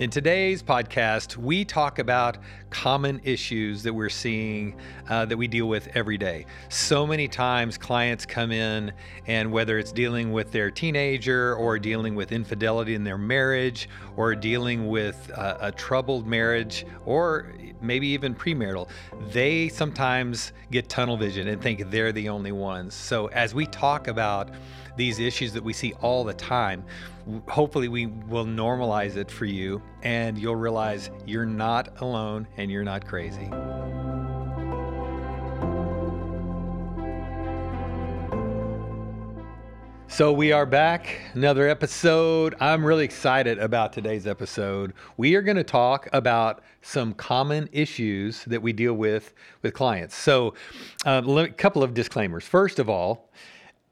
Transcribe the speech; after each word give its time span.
In 0.00 0.08
today's 0.08 0.62
podcast, 0.62 1.36
we 1.36 1.62
talk 1.62 1.98
about 1.98 2.38
common 2.70 3.20
issues 3.22 3.82
that 3.82 3.92
we're 3.92 4.08
seeing 4.08 4.74
uh, 5.10 5.26
that 5.26 5.36
we 5.36 5.46
deal 5.46 5.68
with 5.68 5.94
every 5.94 6.16
day. 6.16 6.46
So 6.70 7.06
many 7.06 7.28
times, 7.28 7.76
clients 7.76 8.24
come 8.24 8.50
in, 8.50 8.92
and 9.26 9.52
whether 9.52 9.78
it's 9.78 9.92
dealing 9.92 10.32
with 10.32 10.52
their 10.52 10.70
teenager, 10.70 11.54
or 11.54 11.78
dealing 11.78 12.14
with 12.14 12.32
infidelity 12.32 12.94
in 12.94 13.04
their 13.04 13.18
marriage, 13.18 13.90
or 14.16 14.34
dealing 14.34 14.88
with 14.88 15.30
uh, 15.36 15.58
a 15.60 15.70
troubled 15.70 16.26
marriage, 16.26 16.86
or 17.04 17.52
maybe 17.82 18.06
even 18.06 18.34
premarital, 18.34 18.88
they 19.30 19.68
sometimes 19.68 20.54
get 20.70 20.88
tunnel 20.88 21.18
vision 21.18 21.46
and 21.48 21.60
think 21.60 21.90
they're 21.90 22.12
the 22.12 22.30
only 22.30 22.52
ones. 22.52 22.94
So, 22.94 23.26
as 23.26 23.54
we 23.54 23.66
talk 23.66 24.08
about 24.08 24.48
these 24.96 25.18
issues 25.18 25.52
that 25.52 25.62
we 25.62 25.74
see 25.74 25.92
all 26.00 26.24
the 26.24 26.34
time, 26.34 26.84
hopefully 27.48 27.88
we 27.88 28.06
will 28.06 28.46
normalize 28.46 29.16
it 29.16 29.30
for 29.30 29.44
you 29.44 29.82
and 30.02 30.38
you'll 30.38 30.56
realize 30.56 31.10
you're 31.26 31.46
not 31.46 32.00
alone 32.00 32.46
and 32.56 32.70
you're 32.70 32.84
not 32.84 33.06
crazy. 33.06 33.50
So 40.20 40.32
we 40.32 40.52
are 40.52 40.66
back, 40.66 41.18
another 41.34 41.66
episode. 41.68 42.54
I'm 42.60 42.84
really 42.84 43.04
excited 43.04 43.58
about 43.58 43.92
today's 43.92 44.26
episode. 44.26 44.92
We 45.16 45.34
are 45.36 45.40
going 45.40 45.56
to 45.56 45.64
talk 45.64 46.08
about 46.12 46.62
some 46.82 47.14
common 47.14 47.68
issues 47.72 48.44
that 48.44 48.60
we 48.60 48.74
deal 48.74 48.92
with 48.94 49.32
with 49.62 49.72
clients. 49.72 50.14
So, 50.16 50.54
um, 51.06 51.38
a 51.38 51.48
couple 51.48 51.82
of 51.82 51.94
disclaimers. 51.94 52.44
First 52.44 52.78
of 52.78 52.90
all, 52.90 53.30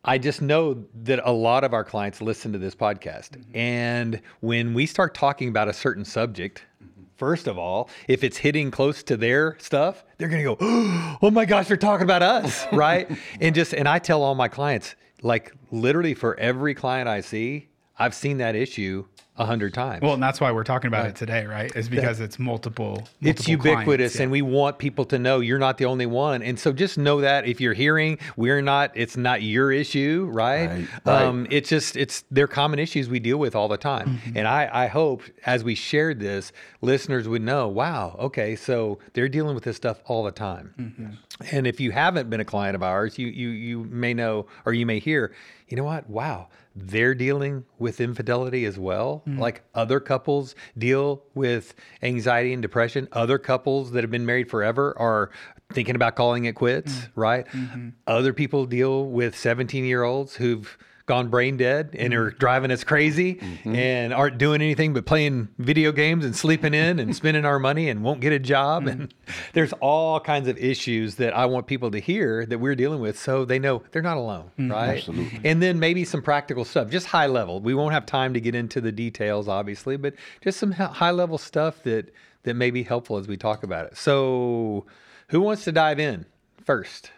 I 0.04 0.18
just 0.18 0.40
know 0.40 0.84
that 1.02 1.20
a 1.24 1.32
lot 1.32 1.64
of 1.64 1.74
our 1.74 1.84
clients 1.84 2.20
listen 2.20 2.52
to 2.52 2.58
this 2.58 2.74
podcast. 2.74 3.30
Mm-hmm. 3.30 3.56
And 3.56 4.20
when 4.40 4.74
we 4.74 4.86
start 4.86 5.14
talking 5.14 5.48
about 5.48 5.68
a 5.68 5.72
certain 5.72 6.04
subject, 6.04 6.64
mm-hmm. 6.82 7.02
first 7.16 7.46
of 7.46 7.58
all, 7.58 7.90
if 8.06 8.22
it's 8.22 8.36
hitting 8.36 8.70
close 8.70 9.02
to 9.05 9.16
their 9.16 9.56
stuff, 9.58 10.05
they're 10.16 10.28
going 10.28 10.44
to 10.44 10.55
go, 10.55 10.56
"Oh 11.22 11.30
my 11.30 11.44
gosh, 11.44 11.68
they're 11.68 11.77
talking 11.77 12.05
about 12.05 12.22
us," 12.22 12.66
right? 12.72 13.10
and 13.40 13.55
just 13.55 13.74
and 13.74 13.88
I 13.88 13.98
tell 13.98 14.22
all 14.22 14.34
my 14.34 14.48
clients, 14.48 14.94
like 15.22 15.52
literally 15.70 16.14
for 16.14 16.38
every 16.38 16.74
client 16.74 17.08
I 17.08 17.20
see, 17.20 17.68
I've 17.98 18.14
seen 18.14 18.38
that 18.38 18.55
issue 18.55 19.05
a 19.39 19.47
hundred 19.47 19.72
times. 19.72 20.03
Well, 20.03 20.14
and 20.14 20.22
that's 20.22 20.41
why 20.41 20.53
we're 20.53 20.64
talking 20.64 20.89
about 20.89 21.03
right. 21.03 21.11
it 21.11 21.17
today, 21.17 21.47
right? 21.47 21.75
Is 21.75 21.89
because 21.89 22.19
that, 22.19 22.25
it's 22.25 22.39
multiple, 22.39 22.86
multiple, 22.86 23.08
It's 23.22 23.48
ubiquitous, 23.48 23.84
clients, 23.84 24.17
yeah. 24.17 24.22
and 24.22 24.33
we 24.33 24.42
want 24.42 24.78
people 24.78 25.05
to 25.06 25.19
know 25.19 25.41
you're 25.41 25.58
not 25.58 25.78
the 25.78 25.84
only 25.84 26.06
one. 26.06 26.42
And 26.42 26.58
so 26.58 26.72
just 26.72 26.98
know 26.98 27.20
that 27.20 27.47
if 27.47 27.61
you're 27.61 27.75
hearing, 27.75 28.19
we're 28.36 28.61
not. 28.61 28.91
It's 28.95 29.17
not 29.17 29.42
your 29.42 29.72
issue, 29.72 30.28
right? 30.30 30.86
right, 31.06 31.22
um, 31.22 31.47
It's 31.50 31.69
just 31.69 31.97
it's 31.97 32.25
they're 32.30 32.48
common 32.48 32.78
issues 32.78 33.08
we 33.08 33.20
deal 33.20 33.39
with 33.39 33.55
all 33.55 33.69
the 33.69 33.77
time. 33.77 34.08
Mm-hmm. 34.08 34.39
And 34.39 34.48
I 34.48 34.69
I 34.72 34.86
hope 34.89 35.22
as 35.47 35.62
we 35.62 35.75
shared 35.75 36.20
this, 36.20 36.52
listeners 36.80 37.28
would 37.28 37.42
know, 37.42 37.69
wow, 37.69 38.17
okay, 38.19 38.56
so 38.56 38.98
they're 39.12 39.28
dealing 39.28 39.55
with 39.55 39.64
this 39.64 39.77
stuff 39.77 40.00
all 40.06 40.25
the 40.25 40.33
time. 40.33 40.75
Mm-hmm. 40.78 41.56
And 41.56 41.67
if 41.67 41.80
you 41.80 41.92
haven't 41.92 42.28
been 42.28 42.41
a 42.41 42.45
client 42.45 42.75
of 42.75 42.83
ours, 42.83 43.19
you 43.19 43.28
you 43.28 43.50
you 43.50 43.84
may 43.84 44.14
know 44.14 44.47
or 44.67 44.73
you 44.73 44.84
may 44.84 44.98
hear, 44.98 45.33
you 45.69 45.77
know 45.77 45.84
what? 45.84 46.08
Wow, 46.11 46.48
they're 46.78 47.14
dealing 47.14 47.64
with 47.78 48.00
infidelity 48.00 48.64
as 48.64 48.78
well. 48.78 49.22
Mm. 49.26 49.38
Like 49.38 49.62
other 49.74 50.00
couples 50.00 50.54
deal 50.76 51.24
with 51.34 51.74
anxiety 52.02 52.52
and 52.52 52.62
depression. 52.62 53.08
Other 53.12 53.38
couples 53.38 53.92
that 53.92 54.04
have 54.04 54.10
been 54.10 54.26
married 54.26 54.50
forever 54.50 54.96
are 54.98 55.30
thinking 55.72 55.94
about 55.94 56.16
calling 56.16 56.44
it 56.44 56.54
quits, 56.54 56.92
mm. 56.92 57.08
right? 57.14 57.46
Mm-hmm. 57.48 57.90
Other 58.06 58.32
people 58.32 58.66
deal 58.66 59.06
with 59.06 59.36
17 59.36 59.84
year 59.84 60.02
olds 60.02 60.36
who've 60.36 60.78
gone 61.09 61.28
brain 61.28 61.56
dead 61.56 61.97
and 61.98 62.14
are 62.14 62.31
mm-hmm. 62.31 62.39
driving 62.39 62.70
us 62.70 62.84
crazy 62.84 63.34
mm-hmm. 63.34 63.75
and 63.75 64.14
aren't 64.14 64.39
doing 64.39 64.62
anything 64.62 64.95
but 64.95 65.06
playing 65.06 65.48
video 65.59 65.91
games 65.91 66.25
and 66.25 66.37
sleeping 66.37 66.75
in 66.75 67.01
and 67.01 67.17
spending 67.17 67.45
our 67.45 67.59
money 67.59 67.89
and 67.89 68.05
won't 68.05 68.20
get 68.20 68.33
a 68.33 68.39
job. 68.39 68.84
Mm-hmm. 68.84 69.01
And 69.01 69.14
there's 69.55 69.73
all 69.81 70.20
kinds 70.20 70.47
of 70.47 70.56
issues 70.59 71.17
that 71.17 71.36
I 71.36 71.47
want 71.47 71.67
people 71.67 71.91
to 71.91 71.98
hear 71.98 72.47
that 72.47 72.58
we're 72.58 72.77
dealing 72.77 73.01
with 73.01 73.18
so 73.18 73.45
they 73.45 73.58
know 73.58 73.83
they're 73.91 74.02
not 74.02 74.17
alone, 74.17 74.52
mm-hmm. 74.58 74.70
right? 74.70 74.98
Absolutely. 74.98 75.41
And 75.45 75.61
then 75.61 75.80
maybe 75.80 76.05
some 76.05 76.23
practical 76.23 76.64
stuff, 76.64 76.91
just 76.91 77.07
high 77.07 77.27
level. 77.27 77.61
We 77.61 77.74
won't 77.74 77.92
have 77.92 78.07
time 78.07 78.35
to 78.35 78.41
get 78.41 78.55
into 78.55 78.80
the 78.80 78.92
details, 78.92 79.48
obviously, 79.48 79.97
but 79.97 80.14
just 80.42 80.61
some 80.61 80.70
high 80.73 81.11
level 81.11 81.39
stuff 81.39 81.83
that 81.83 82.13
that 82.45 82.55
may 82.55 82.70
be 82.70 82.83
helpful 82.83 83.17
as 83.17 83.27
we 83.29 83.36
talk 83.36 83.63
about 83.63 83.86
it. 83.86 83.97
So, 83.97 84.86
who 85.29 85.41
wants 85.41 85.64
to 85.64 85.73
dive 85.73 85.98
in 85.98 86.24
first? 86.64 87.11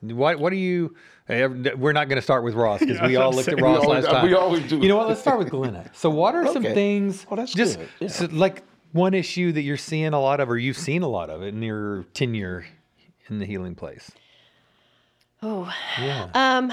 What 0.00 0.38
what 0.38 0.50
do 0.50 0.56
you? 0.56 0.94
We're 1.28 1.92
not 1.92 2.08
going 2.08 2.16
to 2.16 2.22
start 2.22 2.44
with 2.44 2.54
Ross 2.54 2.80
because 2.80 3.00
we 3.00 3.16
all 3.16 3.32
looked 3.32 3.48
at 3.48 3.60
Ross 3.60 3.84
always, 3.84 4.04
last 4.04 4.12
time. 4.12 4.26
We 4.26 4.34
always 4.34 4.68
do. 4.68 4.78
You 4.78 4.88
know 4.88 4.96
what? 4.96 5.08
Let's 5.08 5.20
start 5.20 5.38
with 5.38 5.50
Glenna. 5.50 5.90
So, 5.92 6.08
what 6.08 6.34
are 6.34 6.44
okay. 6.44 6.52
some 6.52 6.62
things? 6.62 7.26
Oh, 7.30 7.36
that's 7.36 7.52
just 7.52 7.78
good. 7.78 7.88
Yeah. 8.00 8.08
so, 8.08 8.28
like 8.30 8.62
one 8.92 9.12
issue 9.12 9.52
that 9.52 9.62
you're 9.62 9.76
seeing 9.76 10.12
a 10.12 10.20
lot 10.20 10.40
of, 10.40 10.48
or 10.48 10.56
you've 10.56 10.78
seen 10.78 11.02
a 11.02 11.08
lot 11.08 11.30
of 11.30 11.42
it 11.42 11.48
in 11.48 11.62
your 11.62 12.04
tenure 12.14 12.66
in 13.28 13.40
the 13.40 13.46
healing 13.46 13.74
place. 13.74 14.10
Oh, 15.42 15.72
yeah. 16.00 16.28
Um, 16.34 16.72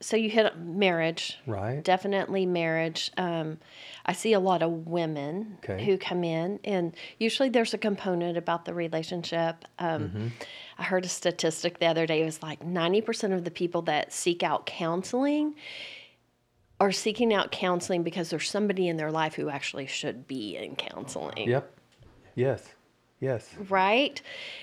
so 0.00 0.16
you 0.16 0.28
hit 0.28 0.58
marriage, 0.58 1.38
right? 1.46 1.82
Definitely 1.82 2.44
marriage. 2.44 3.10
Um, 3.16 3.58
I 4.04 4.12
see 4.12 4.34
a 4.34 4.40
lot 4.40 4.62
of 4.62 4.86
women 4.86 5.58
okay. 5.64 5.84
who 5.84 5.96
come 5.96 6.22
in, 6.22 6.60
and 6.64 6.94
usually 7.18 7.48
there's 7.48 7.72
a 7.72 7.78
component 7.78 8.36
about 8.36 8.66
the 8.66 8.74
relationship. 8.74 9.64
Um, 9.78 10.02
mm-hmm. 10.02 10.26
I 10.78 10.82
heard 10.82 11.04
a 11.04 11.08
statistic 11.08 11.78
the 11.78 11.86
other 11.86 12.06
day. 12.06 12.20
It 12.20 12.26
was 12.26 12.42
like 12.42 12.60
90% 12.60 13.32
of 13.32 13.44
the 13.44 13.50
people 13.50 13.82
that 13.82 14.12
seek 14.12 14.42
out 14.42 14.66
counseling 14.66 15.54
are 16.78 16.92
seeking 16.92 17.32
out 17.32 17.50
counseling 17.50 18.02
because 18.02 18.28
there's 18.28 18.50
somebody 18.50 18.88
in 18.88 18.98
their 18.98 19.10
life 19.10 19.34
who 19.34 19.48
actually 19.48 19.86
should 19.86 20.26
be 20.26 20.56
in 20.56 20.76
counseling. 20.76 21.48
Yep. 21.48 21.72
Yes. 22.34 22.68
Yes. 23.18 23.48
Right? 23.70 24.20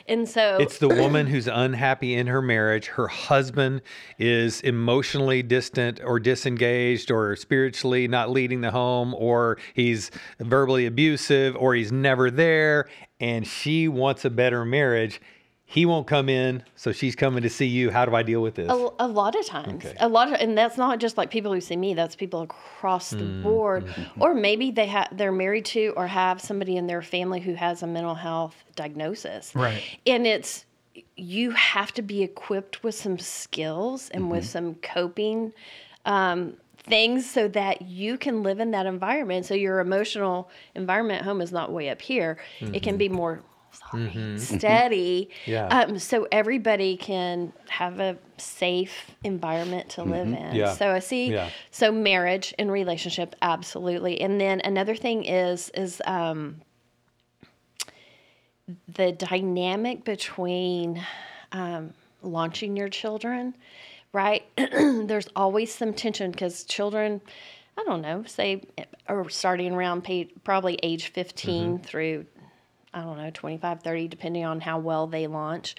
And 0.07 0.29
so 0.29 0.57
it's 0.59 0.77
the 0.77 0.87
woman 0.87 1.25
who's 1.25 1.47
unhappy 1.47 2.13
in 2.13 2.27
her 2.27 2.41
marriage. 2.41 2.85
Her 2.85 3.07
husband 3.07 3.81
is 4.19 4.61
emotionally 4.61 5.41
distant 5.41 5.99
or 6.03 6.19
disengaged 6.19 7.09
or 7.09 7.35
spiritually 7.35 8.07
not 8.07 8.29
leading 8.29 8.61
the 8.61 8.69
home 8.69 9.15
or 9.15 9.57
he's 9.73 10.11
verbally 10.39 10.85
abusive 10.85 11.55
or 11.55 11.73
he's 11.73 11.91
never 11.91 12.29
there 12.29 12.87
and 13.19 13.47
she 13.47 13.87
wants 13.87 14.23
a 14.23 14.29
better 14.29 14.63
marriage 14.65 15.19
he 15.65 15.85
won't 15.85 16.05
come 16.05 16.29
in, 16.29 16.63
so 16.75 16.91
she's 16.91 17.15
coming 17.15 17.41
to 17.43 17.49
see 17.49 17.65
you. 17.65 17.89
How 17.89 18.05
do 18.05 18.13
I 18.13 18.21
deal 18.21 18.41
with 18.41 18.55
this? 18.55 18.69
A, 18.69 18.89
a 18.99 19.07
lot 19.07 19.35
of 19.35 19.45
times, 19.45 19.85
okay. 19.85 19.95
a 19.99 20.07
lot 20.07 20.27
of, 20.27 20.35
and 20.35 20.57
that's 20.57 20.77
not 20.77 20.99
just 20.99 21.17
like 21.17 21.31
people 21.31 21.53
who 21.53 21.61
see 21.61 21.77
me. 21.77 21.93
That's 21.93 22.15
people 22.15 22.41
across 22.41 23.09
the 23.09 23.17
mm, 23.17 23.43
board, 23.43 23.85
mm-hmm. 23.85 24.21
or 24.21 24.33
maybe 24.33 24.71
they 24.71 24.87
have 24.87 25.17
they're 25.17 25.31
married 25.31 25.65
to 25.65 25.93
or 25.95 26.05
have 26.07 26.41
somebody 26.41 26.77
in 26.77 26.85
their 26.85 27.01
family 27.01 27.39
who 27.39 27.53
has 27.53 27.81
a 27.81 27.87
mental 27.87 28.15
health 28.15 28.55
diagnosis. 28.75 29.51
Right, 29.55 29.81
and 30.05 30.27
it's 30.27 30.65
you 31.15 31.51
have 31.51 31.91
to 31.93 32.01
be 32.01 32.23
equipped 32.23 32.83
with 32.83 32.95
some 32.95 33.17
skills 33.17 34.09
and 34.09 34.23
mm-hmm. 34.23 34.31
with 34.31 34.45
some 34.45 34.75
coping 34.75 35.53
um, 36.05 36.55
things 36.77 37.29
so 37.29 37.47
that 37.47 37.81
you 37.81 38.17
can 38.17 38.43
live 38.43 38.59
in 38.59 38.71
that 38.71 38.85
environment. 38.85 39.45
So 39.45 39.53
your 39.53 39.79
emotional 39.79 40.49
environment 40.75 41.21
at 41.21 41.25
home 41.25 41.41
is 41.41 41.51
not 41.51 41.71
way 41.71 41.89
up 41.89 42.01
here. 42.01 42.37
Mm-hmm. 42.59 42.75
It 42.75 42.83
can 42.83 42.97
be 42.97 43.09
more 43.09 43.41
sorry, 43.73 44.03
mm-hmm. 44.03 44.37
steady. 44.37 45.29
yeah. 45.45 45.67
Um, 45.67 45.99
so 45.99 46.27
everybody 46.31 46.97
can 46.97 47.53
have 47.69 47.99
a 47.99 48.17
safe 48.37 49.11
environment 49.23 49.89
to 49.89 50.03
live 50.03 50.27
mm-hmm. 50.27 50.45
in. 50.45 50.55
Yeah. 50.55 50.73
So 50.73 50.91
I 50.91 50.99
see. 50.99 51.31
Yeah. 51.31 51.49
So 51.71 51.91
marriage 51.91 52.53
and 52.59 52.71
relationship, 52.71 53.35
absolutely. 53.41 54.21
And 54.21 54.39
then 54.39 54.61
another 54.63 54.95
thing 54.95 55.25
is 55.25 55.69
is 55.69 56.01
um, 56.05 56.61
the 58.87 59.11
dynamic 59.11 60.03
between 60.03 61.03
um, 61.51 61.93
launching 62.21 62.77
your 62.77 62.89
children. 62.89 63.55
Right. 64.11 64.45
There's 64.57 65.27
always 65.35 65.73
some 65.73 65.93
tension 65.93 66.31
because 66.31 66.63
children. 66.63 67.21
I 67.75 67.83
don't 67.85 68.01
know, 68.01 68.23
say, 68.27 68.61
are 69.07 69.27
starting 69.29 69.73
around 69.73 70.07
probably 70.43 70.77
age 70.83 71.07
15 71.07 71.63
mm-hmm. 71.63 71.83
through 71.83 72.27
I 72.93 73.01
don't 73.01 73.17
know, 73.17 73.31
25, 73.31 73.81
30, 73.81 74.07
depending 74.07 74.45
on 74.45 74.61
how 74.61 74.79
well 74.79 75.07
they 75.07 75.27
launch. 75.27 75.75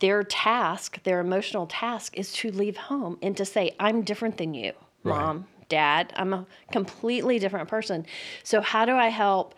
Their 0.00 0.22
task, 0.22 1.02
their 1.04 1.20
emotional 1.20 1.66
task 1.66 2.16
is 2.16 2.32
to 2.34 2.50
leave 2.50 2.76
home 2.76 3.18
and 3.22 3.36
to 3.36 3.44
say, 3.44 3.74
I'm 3.80 4.02
different 4.02 4.36
than 4.36 4.54
you, 4.54 4.72
right. 5.04 5.18
mom, 5.18 5.46
dad. 5.68 6.12
I'm 6.16 6.32
a 6.32 6.46
completely 6.70 7.38
different 7.38 7.68
person. 7.68 8.06
So, 8.42 8.60
how 8.60 8.84
do 8.84 8.92
I 8.92 9.08
help? 9.08 9.54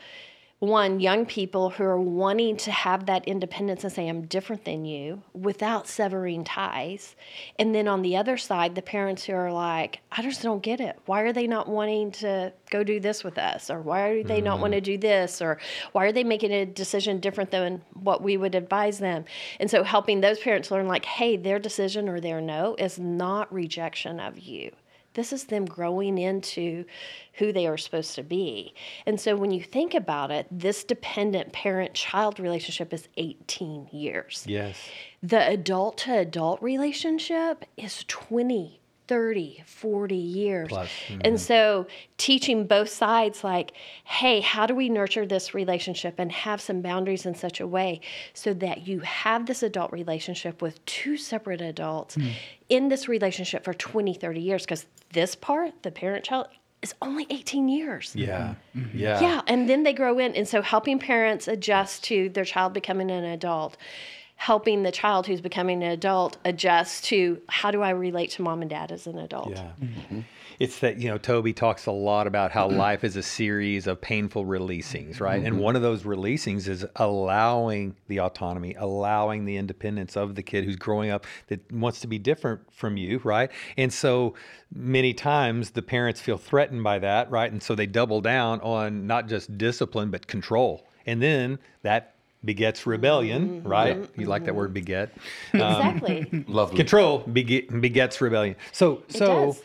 One, 0.60 0.98
young 0.98 1.24
people 1.24 1.70
who 1.70 1.84
are 1.84 2.00
wanting 2.00 2.56
to 2.56 2.72
have 2.72 3.06
that 3.06 3.28
independence 3.28 3.84
and 3.84 3.92
say, 3.92 4.08
I'm 4.08 4.26
different 4.26 4.64
than 4.64 4.84
you 4.84 5.22
without 5.32 5.86
severing 5.86 6.42
ties. 6.42 7.14
And 7.60 7.72
then 7.72 7.86
on 7.86 8.02
the 8.02 8.16
other 8.16 8.36
side, 8.36 8.74
the 8.74 8.82
parents 8.82 9.24
who 9.24 9.34
are 9.34 9.52
like, 9.52 10.00
I 10.10 10.20
just 10.20 10.42
don't 10.42 10.60
get 10.60 10.80
it. 10.80 10.98
Why 11.06 11.20
are 11.20 11.32
they 11.32 11.46
not 11.46 11.68
wanting 11.68 12.10
to 12.12 12.52
go 12.70 12.82
do 12.82 12.98
this 12.98 13.22
with 13.22 13.38
us? 13.38 13.70
Or 13.70 13.80
why 13.80 14.08
are 14.08 14.22
they 14.24 14.40
mm. 14.40 14.44
not 14.44 14.58
want 14.58 14.72
to 14.72 14.80
do 14.80 14.98
this? 14.98 15.40
Or 15.40 15.58
why 15.92 16.06
are 16.06 16.12
they 16.12 16.24
making 16.24 16.50
a 16.50 16.66
decision 16.66 17.20
different 17.20 17.52
than 17.52 17.80
what 17.94 18.22
we 18.22 18.36
would 18.36 18.56
advise 18.56 18.98
them? 18.98 19.26
And 19.60 19.70
so 19.70 19.84
helping 19.84 20.20
those 20.20 20.40
parents 20.40 20.72
learn, 20.72 20.88
like, 20.88 21.04
hey, 21.04 21.36
their 21.36 21.60
decision 21.60 22.08
or 22.08 22.20
their 22.20 22.40
no 22.40 22.74
is 22.80 22.98
not 22.98 23.52
rejection 23.52 24.18
of 24.18 24.40
you 24.40 24.72
This 25.18 25.32
is 25.32 25.46
them 25.46 25.64
growing 25.64 26.16
into 26.16 26.84
who 27.32 27.52
they 27.52 27.66
are 27.66 27.76
supposed 27.76 28.14
to 28.14 28.22
be. 28.22 28.72
And 29.04 29.20
so 29.20 29.34
when 29.34 29.50
you 29.50 29.60
think 29.60 29.92
about 29.92 30.30
it, 30.30 30.46
this 30.48 30.84
dependent 30.84 31.52
parent 31.52 31.92
child 31.92 32.38
relationship 32.38 32.94
is 32.94 33.08
18 33.16 33.88
years. 33.90 34.44
Yes. 34.46 34.78
The 35.20 35.44
adult 35.44 35.98
to 35.98 36.16
adult 36.18 36.62
relationship 36.62 37.64
is 37.76 38.04
20 38.06 38.77
30, 39.08 39.64
40 39.66 40.14
years. 40.14 40.68
Plus, 40.68 40.88
mm-hmm. 41.08 41.20
And 41.24 41.40
so 41.40 41.86
teaching 42.18 42.66
both 42.66 42.90
sides, 42.90 43.42
like, 43.42 43.72
hey, 44.04 44.40
how 44.40 44.66
do 44.66 44.74
we 44.74 44.88
nurture 44.88 45.26
this 45.26 45.54
relationship 45.54 46.16
and 46.18 46.30
have 46.30 46.60
some 46.60 46.82
boundaries 46.82 47.26
in 47.26 47.34
such 47.34 47.58
a 47.58 47.66
way 47.66 48.00
so 48.34 48.52
that 48.54 48.86
you 48.86 49.00
have 49.00 49.46
this 49.46 49.62
adult 49.62 49.92
relationship 49.92 50.62
with 50.62 50.84
two 50.84 51.16
separate 51.16 51.62
adults 51.62 52.16
mm. 52.16 52.32
in 52.68 52.88
this 52.88 53.08
relationship 53.08 53.64
for 53.64 53.74
20, 53.74 54.14
30 54.14 54.40
years? 54.40 54.62
Because 54.62 54.86
this 55.12 55.34
part, 55.34 55.82
the 55.82 55.90
parent 55.90 56.24
child, 56.24 56.48
is 56.82 56.94
only 57.02 57.26
18 57.30 57.68
years. 57.68 58.14
Yeah. 58.14 58.54
Mm-hmm. 58.76 58.98
Yeah. 58.98 59.20
Yeah. 59.20 59.40
And 59.46 59.68
then 59.68 59.82
they 59.82 59.92
grow 59.92 60.18
in. 60.18 60.34
And 60.36 60.46
so 60.46 60.62
helping 60.62 60.98
parents 60.98 61.48
adjust 61.48 62.04
to 62.04 62.28
their 62.28 62.44
child 62.44 62.72
becoming 62.72 63.10
an 63.10 63.24
adult 63.24 63.76
helping 64.38 64.84
the 64.84 64.92
child 64.92 65.26
who's 65.26 65.40
becoming 65.40 65.82
an 65.82 65.90
adult 65.90 66.36
adjust 66.44 67.04
to 67.04 67.42
how 67.48 67.72
do 67.72 67.82
I 67.82 67.90
relate 67.90 68.30
to 68.30 68.42
mom 68.42 68.62
and 68.62 68.70
dad 68.70 68.92
as 68.92 69.08
an 69.08 69.18
adult. 69.18 69.50
Yeah. 69.50 69.72
Mm-hmm. 69.82 70.20
It's 70.60 70.78
that, 70.78 70.98
you 70.98 71.08
know, 71.08 71.18
Toby 71.18 71.52
talks 71.52 71.86
a 71.86 71.92
lot 71.92 72.28
about 72.28 72.52
how 72.52 72.68
life 72.68 73.02
is 73.02 73.16
a 73.16 73.22
series 73.22 73.88
of 73.88 74.00
painful 74.00 74.44
releasings, 74.44 75.20
right? 75.20 75.38
Mm-hmm. 75.38 75.46
And 75.46 75.58
one 75.58 75.74
of 75.74 75.82
those 75.82 76.04
releasings 76.04 76.68
is 76.68 76.86
allowing 76.94 77.96
the 78.06 78.20
autonomy, 78.20 78.74
allowing 78.78 79.44
the 79.44 79.56
independence 79.56 80.16
of 80.16 80.36
the 80.36 80.42
kid 80.42 80.64
who's 80.64 80.76
growing 80.76 81.10
up 81.10 81.26
that 81.48 81.70
wants 81.72 82.00
to 82.00 82.06
be 82.06 82.18
different 82.18 82.60
from 82.72 82.96
you, 82.96 83.20
right? 83.24 83.50
And 83.76 83.92
so 83.92 84.34
many 84.72 85.14
times 85.14 85.72
the 85.72 85.82
parents 85.82 86.20
feel 86.20 86.38
threatened 86.38 86.84
by 86.84 87.00
that, 87.00 87.28
right? 87.28 87.50
And 87.50 87.62
so 87.62 87.74
they 87.74 87.86
double 87.86 88.20
down 88.20 88.60
on 88.60 89.06
not 89.08 89.28
just 89.28 89.58
discipline, 89.58 90.10
but 90.10 90.28
control. 90.28 90.86
And 91.06 91.20
then 91.20 91.58
that 91.82 92.14
begets 92.44 92.86
rebellion, 92.86 93.48
mm-hmm. 93.48 93.68
right? 93.68 94.08
You 94.16 94.26
like 94.26 94.44
that 94.44 94.54
word 94.54 94.72
beget. 94.72 95.14
Um, 95.54 95.60
exactly. 95.60 96.44
Lovely. 96.46 96.76
Control 96.76 97.18
beget, 97.20 97.80
begets 97.80 98.20
rebellion. 98.20 98.56
So 98.72 99.02
so 99.08 99.56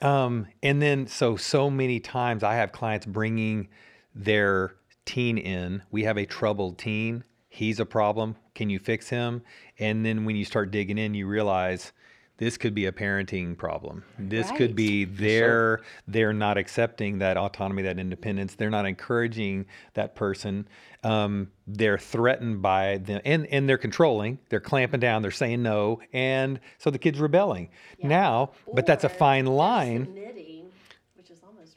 um, 0.00 0.46
and 0.62 0.80
then 0.80 1.06
so 1.06 1.36
so 1.36 1.68
many 1.70 2.00
times 2.00 2.42
I 2.42 2.54
have 2.54 2.72
clients 2.72 3.06
bringing 3.06 3.68
their 4.14 4.74
teen 5.04 5.38
in. 5.38 5.82
We 5.90 6.04
have 6.04 6.16
a 6.16 6.26
troubled 6.26 6.78
teen. 6.78 7.24
He's 7.48 7.80
a 7.80 7.86
problem. 7.86 8.36
Can 8.54 8.70
you 8.70 8.78
fix 8.78 9.08
him? 9.08 9.42
And 9.78 10.06
then 10.06 10.24
when 10.24 10.36
you 10.36 10.44
start 10.44 10.70
digging 10.70 10.98
in, 10.98 11.14
you 11.14 11.26
realize 11.26 11.92
this 12.38 12.56
could 12.56 12.74
be 12.74 12.86
a 12.86 12.92
parenting 12.92 13.56
problem. 13.56 14.04
This 14.18 14.48
right. 14.48 14.58
could 14.58 14.74
be 14.74 15.04
they're 15.04 15.80
they're 16.08 16.32
not 16.32 16.56
accepting 16.58 17.18
that 17.18 17.36
autonomy, 17.36 17.82
that 17.82 17.98
independence. 17.98 18.54
They're 18.54 18.70
not 18.70 18.86
encouraging 18.86 19.66
that 19.94 20.14
person. 20.14 20.66
Um, 21.04 21.50
they're 21.66 21.98
threatened 21.98 22.62
by 22.62 22.98
them, 22.98 23.20
and 23.24 23.46
and 23.46 23.68
they're 23.68 23.78
controlling. 23.78 24.38
They're 24.48 24.60
clamping 24.60 25.00
down. 25.00 25.22
They're 25.22 25.30
saying 25.30 25.62
no, 25.62 26.00
and 26.12 26.58
so 26.78 26.90
the 26.90 26.98
kid's 26.98 27.20
rebelling 27.20 27.70
yeah. 27.98 28.08
now. 28.08 28.50
Or 28.66 28.74
but 28.74 28.86
that's 28.86 29.04
a 29.04 29.08
fine 29.08 29.46
line. 29.46 30.06
Submitting, 30.06 30.70
which 31.16 31.30
is 31.30 31.40
almost 31.44 31.76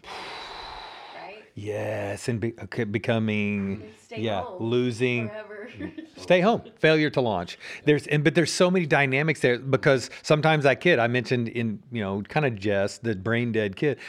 right. 1.16 1.44
Yes, 1.56 2.28
and 2.28 2.40
be, 2.40 2.52
becoming 2.92 3.92
yeah 4.16 4.44
losing. 4.60 5.30
Forever 5.30 5.70
Stay 6.18 6.42
home. 6.42 6.62
Failure 6.78 7.10
to 7.10 7.22
launch. 7.22 7.58
There's 7.86 8.08
and 8.08 8.24
but 8.24 8.36
there's 8.36 8.52
so 8.52 8.70
many 8.70 8.86
dynamics 8.86 9.40
there 9.40 9.58
because 9.58 10.10
sometimes 10.22 10.66
that 10.66 10.82
kid 10.82 11.00
I 11.00 11.08
mentioned 11.08 11.48
in 11.48 11.82
you 11.92 12.02
know 12.02 12.22
kind 12.24 12.46
of 12.46 12.56
jest 12.56 13.04
the 13.04 13.16
brain 13.16 13.54
dead 13.54 13.76
kid, 13.76 14.00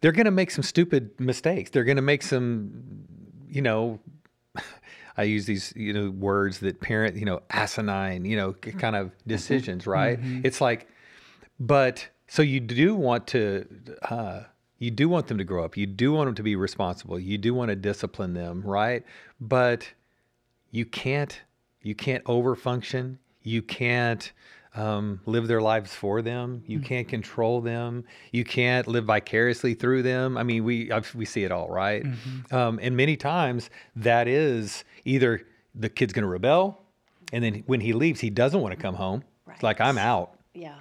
they're 0.00 0.12
going 0.12 0.26
to 0.26 0.32
make 0.32 0.50
some 0.50 0.64
stupid 0.64 1.10
mistakes. 1.20 1.70
They're 1.70 1.84
going 1.84 1.96
to 1.96 2.02
make 2.02 2.22
some 2.22 2.72
you 3.48 3.62
know 3.62 4.00
I 5.16 5.24
use 5.24 5.46
these, 5.46 5.72
you 5.76 5.92
know, 5.92 6.10
words 6.10 6.60
that 6.60 6.80
parent, 6.80 7.16
you 7.16 7.24
know, 7.24 7.40
asinine, 7.50 8.24
you 8.24 8.36
know, 8.36 8.52
kind 8.52 8.96
of 8.96 9.08
mm-hmm. 9.08 9.28
decisions, 9.28 9.86
right? 9.86 10.18
Mm-hmm. 10.18 10.46
It's 10.46 10.60
like, 10.60 10.88
but 11.58 12.08
so 12.26 12.42
you 12.42 12.60
do 12.60 12.94
want 12.94 13.26
to, 13.28 13.66
uh, 14.08 14.42
you 14.80 14.90
do 14.90 15.08
want 15.08 15.28
them 15.28 15.38
to 15.38 15.44
grow 15.44 15.64
up. 15.64 15.76
You 15.76 15.86
do 15.86 16.10
want 16.10 16.26
them 16.26 16.34
to 16.34 16.42
be 16.42 16.56
responsible. 16.56 17.20
You 17.20 17.38
do 17.38 17.54
want 17.54 17.68
to 17.68 17.76
discipline 17.76 18.34
them, 18.34 18.62
right? 18.62 19.04
But 19.40 19.88
you 20.72 20.84
can't 20.84 21.40
you 21.82 21.94
can't 21.94 22.24
overfunction. 22.24 23.18
You 23.42 23.62
can't 23.62 24.32
um, 24.74 25.20
live 25.26 25.48
their 25.48 25.60
lives 25.60 25.94
for 25.94 26.22
them. 26.22 26.62
You 26.66 26.78
mm-hmm. 26.78 26.86
can't 26.86 27.08
control 27.08 27.60
them. 27.60 28.04
You 28.32 28.44
can't 28.44 28.86
live 28.86 29.04
vicariously 29.04 29.74
through 29.74 30.02
them. 30.02 30.36
I 30.36 30.42
mean, 30.42 30.64
we 30.64 30.90
I've, 30.90 31.14
we 31.14 31.24
see 31.24 31.44
it 31.44 31.52
all, 31.52 31.68
right? 31.68 32.02
mm-hmm. 32.02 32.54
um, 32.54 32.78
and 32.82 32.96
many 32.96 33.16
times 33.16 33.70
that 33.96 34.28
is 34.28 34.84
either 35.04 35.46
the 35.74 35.88
kid's 35.88 36.12
going 36.12 36.22
to 36.22 36.28
rebel, 36.28 36.82
and 37.32 37.44
then 37.44 37.62
when 37.66 37.80
he 37.80 37.92
leaves, 37.92 38.20
he 38.20 38.30
doesn't 38.30 38.60
want 38.60 38.74
to 38.74 38.80
come 38.80 38.94
home. 38.94 39.22
Right. 39.44 39.54
It's 39.54 39.62
like 39.62 39.80
I'm 39.80 39.98
out. 39.98 40.38
Yeah. 40.54 40.74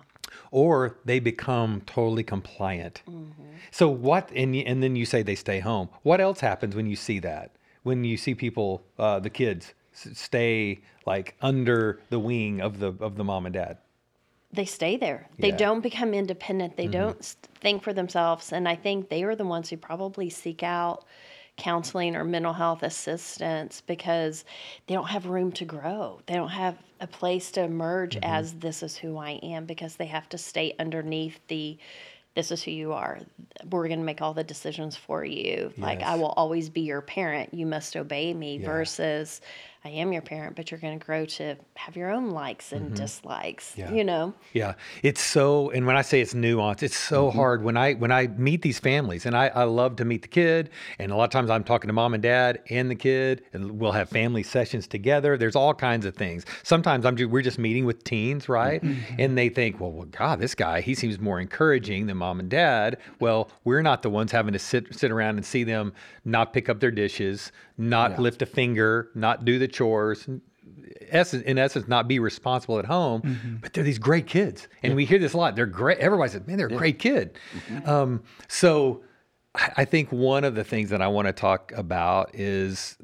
Or 0.51 0.98
they 1.06 1.19
become 1.19 1.81
totally 1.86 2.24
compliant. 2.24 3.01
Mm-hmm. 3.07 3.44
So 3.72 3.90
what? 3.90 4.31
And 4.36 4.56
and 4.56 4.81
then 4.81 4.96
you 4.96 5.06
say 5.06 5.22
they 5.22 5.36
stay 5.36 5.60
home. 5.60 5.90
What 6.04 6.19
else 6.19 6.40
happens 6.40 6.75
when 6.75 6.88
you 6.88 6.96
see 6.96 7.19
that? 7.19 7.56
When 7.84 8.04
you 8.04 8.18
see 8.18 8.36
people, 8.36 8.84
uh, 8.98 9.19
the 9.19 9.30
kids 9.30 9.74
stay 9.94 10.81
like 11.06 11.36
under 11.42 12.00
the 12.10 12.19
wing 12.19 12.62
of 12.62 12.80
the 12.80 12.94
of 13.00 13.16
the 13.16 13.24
mom 13.24 13.46
and 13.46 13.54
dad 13.54 13.78
they 14.51 14.66
stay 14.66 14.98
there 14.98 15.28
they 15.38 15.50
yeah. 15.50 15.57
don't 15.57 15.81
become 15.81 16.13
independent 16.13 16.78
they 16.78 16.84
mm-hmm. 16.84 16.92
don't 16.92 17.36
think 17.56 17.84
for 17.84 17.94
themselves 17.94 18.52
and 18.52 18.68
i 18.68 18.75
think 18.75 19.10
they 19.10 19.24
are 19.24 19.36
the 19.36 19.45
ones 19.45 19.69
who 19.69 19.78
probably 19.78 20.30
seek 20.30 20.63
out 20.63 21.06
counseling 21.59 22.15
or 22.15 22.23
mental 22.23 22.53
health 22.53 22.83
assistance 22.83 23.81
because 23.85 24.45
they 24.88 24.95
don't 24.95 25.09
have 25.09 25.25
room 25.25 25.51
to 25.51 25.65
grow 25.65 26.19
they 26.25 26.35
don't 26.35 26.50
have 26.50 26.77
a 27.00 27.07
place 27.07 27.51
to 27.51 27.61
emerge 27.61 28.15
mm-hmm. 28.15 28.23
as 28.23 28.53
this 28.53 28.81
is 28.81 28.95
who 28.95 29.17
i 29.17 29.31
am 29.44 29.65
because 29.65 29.95
they 29.95 30.07
have 30.07 30.27
to 30.29 30.38
stay 30.38 30.73
underneath 30.79 31.39
the 31.47 31.77
this 32.35 32.51
is 32.51 32.63
who 32.63 32.71
you 32.71 32.94
are. 32.94 33.19
We're 33.69 33.88
going 33.88 34.00
to 34.00 34.06
make 34.06 34.21
all 34.21 34.33
the 34.33 34.44
decisions 34.44 34.95
for 34.95 35.25
you. 35.25 35.73
Yes. 35.75 35.77
Like, 35.77 36.01
I 36.01 36.15
will 36.15 36.33
always 36.38 36.69
be 36.69 36.81
your 36.81 37.01
parent. 37.01 37.53
You 37.53 37.65
must 37.65 37.97
obey 37.97 38.33
me, 38.33 38.57
yeah. 38.57 38.65
versus 38.65 39.41
I 39.86 39.90
am 39.90 40.12
your 40.12 40.22
parent, 40.22 40.58
but 40.58 40.72
you're 40.72 40.80
going 40.80 41.00
to 41.00 41.06
grow 41.06 41.26
to 41.26 41.56
have 41.76 41.96
your 41.96 42.12
own 42.12 42.31
likes 42.31 42.74
and 42.74 42.88
mm-hmm. 42.88 42.96
dislikes. 42.96 43.76
Yeah. 43.78 43.92
You 43.92 44.04
know. 44.04 44.34
Yeah, 44.52 44.74
it's 45.04 45.22
so. 45.22 45.70
And 45.70 45.88
when 45.88 45.96
I 45.96 46.02
say 46.02 46.20
it's 46.20 46.34
nuanced, 46.34 46.84
it's 46.84 46.98
so 46.98 47.28
mm-hmm. 47.28 47.38
hard 47.38 47.64
when 47.64 47.78
I 47.78 47.94
when 47.94 48.12
I 48.12 48.28
meet 48.28 48.62
these 48.62 48.78
families, 48.78 49.26
and 49.26 49.38
I 49.38 49.48
I 49.48 49.64
love 49.64 49.96
to 49.98 50.06
meet 50.06 50.22
the 50.22 50.28
kid, 50.28 50.70
and 51.00 51.14
a 51.14 51.16
lot 51.16 51.24
of 51.24 51.30
times 51.30 51.50
I'm 51.50 51.64
talking 51.64 51.88
to 51.88 51.94
mom 51.94 52.14
and 52.14 52.22
dad 52.22 52.62
and 52.69 52.92
the 52.92 52.95
kid, 52.95 53.44
and 53.54 53.80
we'll 53.80 53.94
have 53.94 54.09
family 54.09 54.44
sessions 54.44 54.86
together. 54.86 55.38
There's 55.38 55.56
all 55.56 55.74
kinds 55.74 56.06
of 56.06 56.14
things. 56.14 56.45
Sometimes 56.64 57.06
I'm 57.06 57.16
just, 57.16 57.30
we're 57.30 57.42
just 57.42 57.57
meeting 57.57 57.86
with 57.86 58.04
teens, 58.04 58.50
right? 58.50 58.81
Mm-hmm. 58.81 59.16
And 59.18 59.38
they 59.38 59.48
think, 59.48 59.80
well, 59.80 59.92
well, 59.92 60.07
God, 60.07 60.40
this 60.40 60.56
guy 60.56 60.81
he 60.81 60.94
seems 60.94 61.19
more 61.19 61.40
encouraging 61.40 62.07
than 62.07 62.18
mom 62.18 62.42
and 62.42 62.50
dad. 62.50 62.98
Well, 63.21 63.50
we're 63.64 63.81
not 63.81 64.02
the 64.02 64.09
ones 64.09 64.33
having 64.33 64.52
to 64.52 64.59
sit 64.59 64.94
sit 64.94 65.09
around 65.09 65.38
and 65.38 65.45
see 65.45 65.64
them 65.64 65.94
not 66.26 66.52
pick 66.52 66.68
up 66.68 66.81
their 66.81 66.92
dishes, 66.92 67.54
not 67.80 68.12
yeah. 68.12 68.19
lift 68.19 68.42
a 68.42 68.45
finger, 68.45 69.09
not 69.16 69.45
do 69.45 69.57
the 69.57 69.68
chores. 69.68 70.28
Essence, 71.09 71.44
in 71.44 71.57
essence, 71.57 71.88
not 71.88 72.07
be 72.07 72.19
responsible 72.19 72.78
at 72.78 72.86
home, 72.86 73.21
mm-hmm. 73.21 73.56
but 73.62 73.74
they're 73.74 73.83
these 73.83 73.98
great 73.98 74.28
kids, 74.28 74.68
and 74.83 74.92
yeah. 74.92 74.95
we 74.98 75.06
hear 75.06 75.18
this 75.18 75.33
a 75.33 75.38
lot. 75.38 75.56
They're 75.56 75.66
great. 75.66 75.98
Everybody 76.00 76.30
says, 76.30 76.45
"Man, 76.45 76.57
they're 76.57 76.68
a 76.68 76.71
yeah. 76.71 76.78
great 76.78 77.00
kid." 77.00 77.38
Mm-hmm. 77.69 77.90
Um, 77.90 78.24
so, 78.50 79.02
I 79.56 79.86
think 79.86 80.12
one 80.12 80.44
of 80.44 80.56
the 80.56 80.64
things 80.64 80.90
that 80.90 81.02
I 81.02 81.07
want 81.07 81.28
to 81.28 81.33
talk 81.33 81.71
about 81.71 82.36
is, 82.36 82.98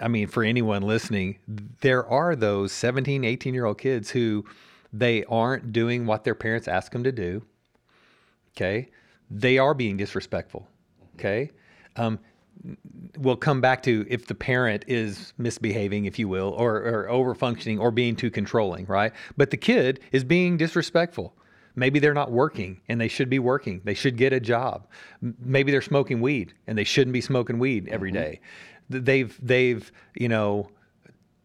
I 0.00 0.08
mean, 0.08 0.26
for 0.26 0.42
anyone 0.42 0.82
listening, 0.82 1.38
there 1.80 2.06
are 2.06 2.34
those 2.34 2.72
17, 2.72 3.24
18 3.24 3.54
year 3.54 3.64
old 3.64 3.78
kids 3.78 4.10
who 4.10 4.44
they 4.92 5.24
aren't 5.24 5.72
doing 5.72 6.04
what 6.04 6.24
their 6.24 6.34
parents 6.34 6.66
ask 6.66 6.92
them 6.92 7.04
to 7.04 7.12
do. 7.12 7.44
Okay, 8.56 8.90
they 9.30 9.56
are 9.58 9.72
being 9.72 9.96
disrespectful. 9.96 10.68
Okay, 11.14 11.50
um, 11.96 12.18
we'll 13.16 13.36
come 13.36 13.60
back 13.60 13.82
to 13.84 14.06
if 14.08 14.26
the 14.26 14.34
parent 14.34 14.84
is 14.86 15.32
misbehaving, 15.38 16.04
if 16.04 16.18
you 16.18 16.28
will, 16.28 16.50
or, 16.50 16.76
or 16.76 17.08
over 17.08 17.34
functioning 17.34 17.78
or 17.78 17.90
being 17.90 18.16
too 18.16 18.30
controlling, 18.30 18.86
right? 18.86 19.12
But 19.36 19.50
the 19.50 19.56
kid 19.56 20.00
is 20.12 20.24
being 20.24 20.56
disrespectful. 20.56 21.34
Maybe 21.74 22.00
they're 22.00 22.14
not 22.14 22.32
working 22.32 22.80
and 22.88 23.00
they 23.00 23.08
should 23.08 23.30
be 23.30 23.38
working. 23.38 23.80
They 23.84 23.94
should 23.94 24.16
get 24.16 24.32
a 24.32 24.40
job. 24.40 24.88
Maybe 25.20 25.70
they're 25.70 25.80
smoking 25.80 26.20
weed 26.20 26.54
and 26.66 26.76
they 26.76 26.84
shouldn't 26.84 27.12
be 27.12 27.20
smoking 27.20 27.58
weed 27.58 27.88
every 27.88 28.10
mm-hmm. 28.10 28.20
day. 28.20 28.40
They've 28.90 29.38
they've 29.42 29.92
you 30.14 30.28
know 30.28 30.70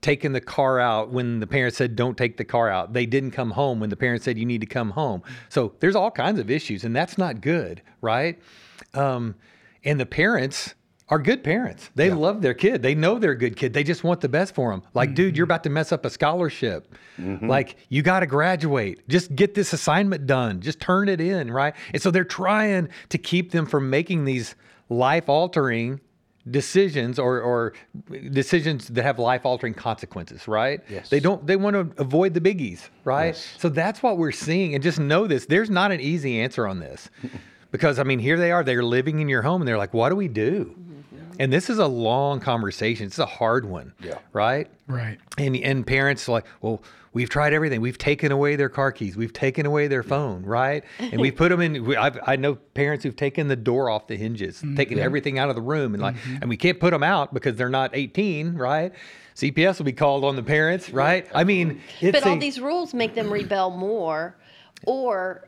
taken 0.01 0.33
the 0.33 0.41
car 0.41 0.79
out 0.79 1.11
when 1.11 1.39
the 1.39 1.47
parents 1.47 1.77
said 1.77 1.95
don't 1.95 2.17
take 2.17 2.37
the 2.37 2.45
car 2.45 2.69
out. 2.69 2.93
They 2.93 3.05
didn't 3.05 3.31
come 3.31 3.51
home 3.51 3.79
when 3.79 3.89
the 3.89 3.95
parents 3.95 4.25
said 4.25 4.37
you 4.37 4.45
need 4.45 4.61
to 4.61 4.67
come 4.67 4.91
home. 4.91 5.23
So 5.49 5.73
there's 5.79 5.95
all 5.95 6.09
kinds 6.09 6.39
of 6.39 6.49
issues 6.49 6.83
and 6.83 6.95
that's 6.95 7.17
not 7.17 7.41
good, 7.41 7.81
right? 8.01 8.41
Um, 8.93 9.35
and 9.83 9.99
the 9.99 10.05
parents 10.05 10.73
are 11.13 11.19
good 11.19 11.43
parents. 11.43 11.91
They 11.93 12.07
yeah. 12.07 12.15
love 12.15 12.41
their 12.41 12.55
kid. 12.55 12.81
They 12.81 12.95
know 12.95 13.19
they're 13.19 13.33
a 13.33 13.37
good 13.37 13.55
kid. 13.55 13.71
They 13.71 13.83
just 13.83 14.03
want 14.03 14.19
the 14.19 14.29
best 14.29 14.55
for 14.55 14.71
them. 14.71 14.81
Like, 14.95 15.09
mm-hmm. 15.09 15.15
dude, 15.15 15.37
you're 15.37 15.43
about 15.43 15.63
to 15.65 15.69
mess 15.69 15.91
up 15.91 16.05
a 16.05 16.09
scholarship. 16.09 16.91
Mm-hmm. 17.19 17.47
Like, 17.47 17.75
you 17.89 18.01
got 18.01 18.21
to 18.21 18.25
graduate. 18.25 19.07
Just 19.07 19.35
get 19.35 19.53
this 19.53 19.73
assignment 19.73 20.25
done. 20.25 20.59
Just 20.59 20.79
turn 20.79 21.07
it 21.07 21.21
in, 21.21 21.51
right? 21.51 21.75
And 21.93 22.01
so 22.01 22.09
they're 22.09 22.23
trying 22.23 22.89
to 23.09 23.19
keep 23.19 23.51
them 23.51 23.67
from 23.67 23.91
making 23.91 24.25
these 24.25 24.55
life 24.89 25.29
altering 25.29 26.01
decisions 26.49 27.19
or, 27.19 27.39
or 27.41 27.73
decisions 28.31 28.87
that 28.87 29.03
have 29.03 29.19
life 29.19 29.45
altering 29.45 29.75
consequences, 29.75 30.47
right? 30.47 30.81
Yes. 30.89 31.09
They 31.09 31.19
don't 31.19 31.45
they 31.45 31.57
want 31.57 31.75
to 31.75 32.01
avoid 32.01 32.33
the 32.33 32.41
biggies, 32.41 32.89
right? 33.03 33.27
Yes. 33.27 33.53
So 33.59 33.69
that's 33.69 34.01
what 34.01 34.17
we're 34.17 34.31
seeing. 34.31 34.73
And 34.73 34.83
just 34.83 34.99
know 34.99 35.27
this, 35.27 35.45
there's 35.45 35.69
not 35.69 35.91
an 35.91 36.01
easy 36.01 36.39
answer 36.39 36.67
on 36.67 36.79
this. 36.79 37.11
because 37.71 37.99
I 37.99 38.03
mean, 38.03 38.17
here 38.17 38.39
they 38.39 38.51
are, 38.51 38.63
they're 38.63 38.83
living 38.83 39.19
in 39.19 39.29
your 39.29 39.43
home 39.43 39.61
and 39.61 39.67
they're 39.67 39.77
like, 39.77 39.93
what 39.93 40.09
do 40.09 40.15
we 40.15 40.27
do? 40.27 40.75
And 41.39 41.51
this 41.51 41.69
is 41.69 41.79
a 41.79 41.87
long 41.87 42.39
conversation. 42.39 43.07
It's 43.07 43.19
a 43.19 43.25
hard 43.25 43.65
one. 43.65 43.93
Yeah. 44.01 44.19
Right? 44.31 44.69
Right. 44.87 45.19
And 45.37 45.55
and 45.55 45.85
parents 45.85 46.27
like, 46.27 46.45
well, 46.61 46.81
we've 47.13 47.29
tried 47.29 47.53
everything. 47.53 47.81
We've 47.81 47.97
taken 47.97 48.31
away 48.31 48.55
their 48.55 48.69
car 48.69 48.91
keys. 48.91 49.15
We've 49.15 49.33
taken 49.33 49.65
away 49.65 49.87
their 49.87 50.03
phone, 50.03 50.43
right? 50.43 50.83
And 50.99 51.21
we 51.21 51.31
put 51.31 51.49
them 51.49 51.61
in. 51.61 51.85
We, 51.85 51.95
I've, 51.95 52.19
i 52.25 52.35
know 52.35 52.55
parents 52.55 53.03
who've 53.03 53.15
taken 53.15 53.47
the 53.47 53.55
door 53.55 53.89
off 53.89 54.07
the 54.07 54.15
hinges, 54.15 54.57
mm-hmm. 54.57 54.75
taken 54.75 54.99
everything 54.99 55.39
out 55.39 55.49
of 55.49 55.55
the 55.55 55.61
room, 55.61 55.93
and 55.93 56.03
like, 56.03 56.15
mm-hmm. 56.15 56.37
and 56.41 56.49
we 56.49 56.57
can't 56.57 56.79
put 56.79 56.91
them 56.91 57.03
out 57.03 57.33
because 57.33 57.55
they're 57.55 57.69
not 57.69 57.91
18, 57.93 58.55
right? 58.55 58.93
CPS 59.35 59.77
will 59.77 59.85
be 59.85 59.93
called 59.93 60.23
on 60.23 60.35
the 60.35 60.43
parents, 60.43 60.89
right? 60.89 61.27
I 61.33 61.43
mean, 61.43 61.81
but 62.01 62.25
all 62.25 62.37
these 62.37 62.59
rules 62.59 62.93
make 62.93 63.15
them 63.15 63.31
rebel 63.31 63.71
more, 63.71 64.35
or 64.85 65.47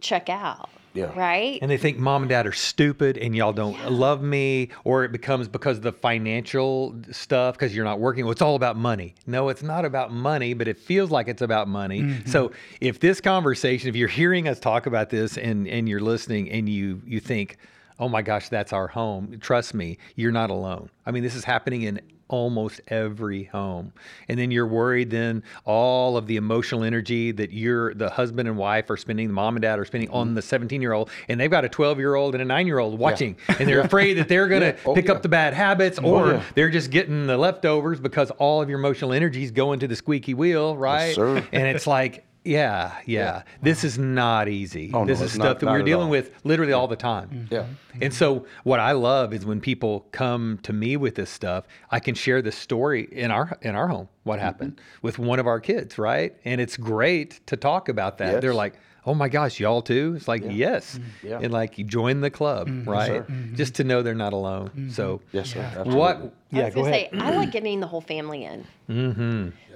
check 0.00 0.28
out. 0.28 0.68
Yeah. 0.94 1.12
Right. 1.18 1.58
And 1.60 1.70
they 1.70 1.76
think 1.76 1.98
mom 1.98 2.22
and 2.22 2.28
dad 2.28 2.46
are 2.46 2.52
stupid 2.52 3.18
and 3.18 3.34
y'all 3.34 3.52
don't 3.52 3.76
yeah. 3.76 3.88
love 3.88 4.22
me, 4.22 4.70
or 4.84 5.04
it 5.04 5.10
becomes 5.12 5.48
because 5.48 5.78
of 5.78 5.82
the 5.82 5.92
financial 5.92 6.94
stuff 7.10 7.56
because 7.56 7.74
you're 7.74 7.84
not 7.84 7.98
working. 7.98 8.24
Well, 8.24 8.32
it's 8.32 8.42
all 8.42 8.54
about 8.54 8.76
money. 8.76 9.14
No, 9.26 9.48
it's 9.48 9.62
not 9.62 9.84
about 9.84 10.12
money, 10.12 10.54
but 10.54 10.68
it 10.68 10.78
feels 10.78 11.10
like 11.10 11.26
it's 11.26 11.42
about 11.42 11.68
money. 11.68 12.02
Mm-hmm. 12.02 12.30
So 12.30 12.52
if 12.80 13.00
this 13.00 13.20
conversation, 13.20 13.88
if 13.88 13.96
you're 13.96 14.08
hearing 14.08 14.46
us 14.46 14.60
talk 14.60 14.86
about 14.86 15.10
this 15.10 15.36
and 15.36 15.66
and 15.66 15.88
you're 15.88 16.00
listening 16.00 16.50
and 16.50 16.68
you 16.68 17.02
you 17.04 17.18
think, 17.18 17.56
oh 17.98 18.08
my 18.08 18.22
gosh, 18.22 18.48
that's 18.48 18.72
our 18.72 18.86
home. 18.86 19.38
Trust 19.40 19.74
me, 19.74 19.98
you're 20.14 20.32
not 20.32 20.50
alone. 20.50 20.90
I 21.06 21.10
mean, 21.10 21.24
this 21.24 21.34
is 21.34 21.44
happening 21.44 21.82
in 21.82 22.00
almost 22.28 22.80
every 22.88 23.44
home. 23.44 23.92
And 24.28 24.38
then 24.38 24.50
you're 24.50 24.66
worried 24.66 25.10
then 25.10 25.42
all 25.64 26.16
of 26.16 26.26
the 26.26 26.36
emotional 26.36 26.84
energy 26.84 27.32
that 27.32 27.52
you're 27.52 27.94
the 27.94 28.10
husband 28.10 28.48
and 28.48 28.56
wife 28.56 28.90
are 28.90 28.96
spending, 28.96 29.28
the 29.28 29.34
mom 29.34 29.56
and 29.56 29.62
dad 29.62 29.78
are 29.78 29.84
spending 29.84 30.08
mm-hmm. 30.08 30.18
on 30.18 30.34
the 30.34 30.42
17 30.42 30.80
year 30.82 30.92
old, 30.92 31.10
and 31.28 31.40
they've 31.40 31.50
got 31.50 31.64
a 31.64 31.68
12 31.68 31.98
year 31.98 32.14
old 32.14 32.34
and 32.34 32.42
a 32.42 32.44
nine 32.44 32.66
year 32.66 32.78
old 32.78 32.98
watching, 32.98 33.36
yeah. 33.48 33.56
and 33.60 33.68
they're 33.68 33.80
afraid 33.80 34.14
that 34.14 34.28
they're 34.28 34.48
going 34.48 34.60
to 34.62 34.68
yeah. 34.68 34.86
oh, 34.86 34.94
pick 34.94 35.06
yeah. 35.06 35.12
up 35.12 35.22
the 35.22 35.28
bad 35.28 35.54
habits, 35.54 35.98
oh, 36.02 36.06
or 36.06 36.34
oh, 36.34 36.42
they're 36.54 36.70
just 36.70 36.90
getting 36.90 37.26
the 37.26 37.36
leftovers 37.36 38.00
because 38.00 38.30
all 38.32 38.62
of 38.62 38.68
your 38.68 38.78
emotional 38.78 39.12
energy 39.12 39.42
is 39.42 39.50
going 39.50 39.80
to 39.80 39.88
the 39.88 39.96
squeaky 39.96 40.34
wheel, 40.34 40.76
right? 40.76 41.16
Yes, 41.16 41.44
and 41.52 41.66
it's 41.68 41.86
like 41.86 42.24
yeah, 42.44 42.92
yeah, 43.06 43.18
yeah. 43.18 43.42
This 43.62 43.84
is 43.84 43.98
not 43.98 44.48
easy. 44.48 44.90
Oh, 44.92 45.04
this 45.04 45.20
no, 45.20 45.24
is 45.26 45.32
stuff 45.32 45.44
not, 45.44 45.60
that 45.60 45.66
we're 45.66 45.82
dealing 45.82 46.10
with 46.10 46.30
literally 46.44 46.72
all 46.72 46.88
the 46.88 46.96
time. 46.96 47.30
Mm-hmm. 47.30 47.54
Yeah. 47.54 47.66
And 48.00 48.12
so 48.12 48.46
what 48.64 48.80
I 48.80 48.92
love 48.92 49.32
is 49.32 49.46
when 49.46 49.60
people 49.60 50.06
come 50.12 50.58
to 50.62 50.72
me 50.72 50.96
with 50.96 51.14
this 51.14 51.30
stuff, 51.30 51.64
I 51.90 52.00
can 52.00 52.14
share 52.14 52.42
the 52.42 52.52
story 52.52 53.08
in 53.10 53.30
our 53.30 53.56
in 53.62 53.74
our 53.74 53.88
home 53.88 54.08
what 54.24 54.36
mm-hmm. 54.36 54.44
happened 54.44 54.76
mm-hmm. 54.76 54.98
with 55.06 55.18
one 55.18 55.38
of 55.38 55.46
our 55.46 55.60
kids, 55.60 55.98
right? 55.98 56.36
And 56.44 56.60
it's 56.60 56.76
great 56.76 57.40
to 57.46 57.56
talk 57.56 57.88
about 57.88 58.18
that. 58.18 58.32
Yes. 58.34 58.42
They're 58.42 58.54
like, 58.54 58.74
"Oh 59.06 59.14
my 59.14 59.30
gosh, 59.30 59.58
y'all 59.58 59.82
too?" 59.82 60.14
It's 60.16 60.28
like, 60.28 60.42
yeah. 60.42 60.50
"Yes." 60.50 60.98
Mm-hmm. 60.98 61.26
Yeah. 61.26 61.40
And 61.42 61.52
like 61.52 61.78
you 61.78 61.84
join 61.84 62.20
the 62.20 62.30
club, 62.30 62.68
mm-hmm. 62.68 62.90
right? 62.90 63.24
Yes, 63.26 63.48
Just 63.54 63.74
to 63.76 63.84
know 63.84 64.02
they're 64.02 64.14
not 64.14 64.34
alone. 64.34 64.90
So 64.92 65.22
Yes, 65.32 65.50
sir. 65.50 65.84
What 65.86 66.34
yeah, 66.50 66.62
I 66.62 66.64
was 66.66 66.74
go 66.74 66.80
ahead. 66.82 67.10
say 67.10 67.18
I 67.18 67.30
like 67.30 67.52
getting 67.52 67.80
the 67.80 67.86
whole 67.86 68.02
family 68.02 68.44
in. 68.44 68.66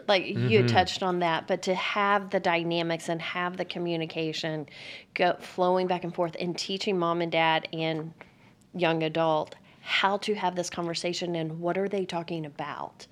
Like 0.08 0.24
mm-hmm. 0.24 0.48
you 0.48 0.66
touched 0.66 1.02
on 1.02 1.18
that 1.20 1.46
but 1.46 1.62
to 1.62 1.74
have 1.74 2.30
the 2.30 2.40
dynamics 2.40 3.08
and 3.10 3.20
have 3.20 3.58
the 3.58 3.64
communication 3.64 4.66
go 5.14 5.36
flowing 5.38 5.86
back 5.86 6.02
and 6.02 6.14
forth 6.14 6.34
and 6.40 6.56
teaching 6.56 6.98
mom 6.98 7.20
and 7.20 7.30
dad 7.30 7.68
and 7.72 8.12
young 8.74 9.02
adult 9.02 9.54
how 9.82 10.16
to 10.18 10.34
have 10.34 10.56
this 10.56 10.70
conversation 10.70 11.34
and 11.34 11.60
what 11.60 11.76
are 11.78 11.88
they 11.88 12.04
talking 12.04 12.46
about 12.46 13.06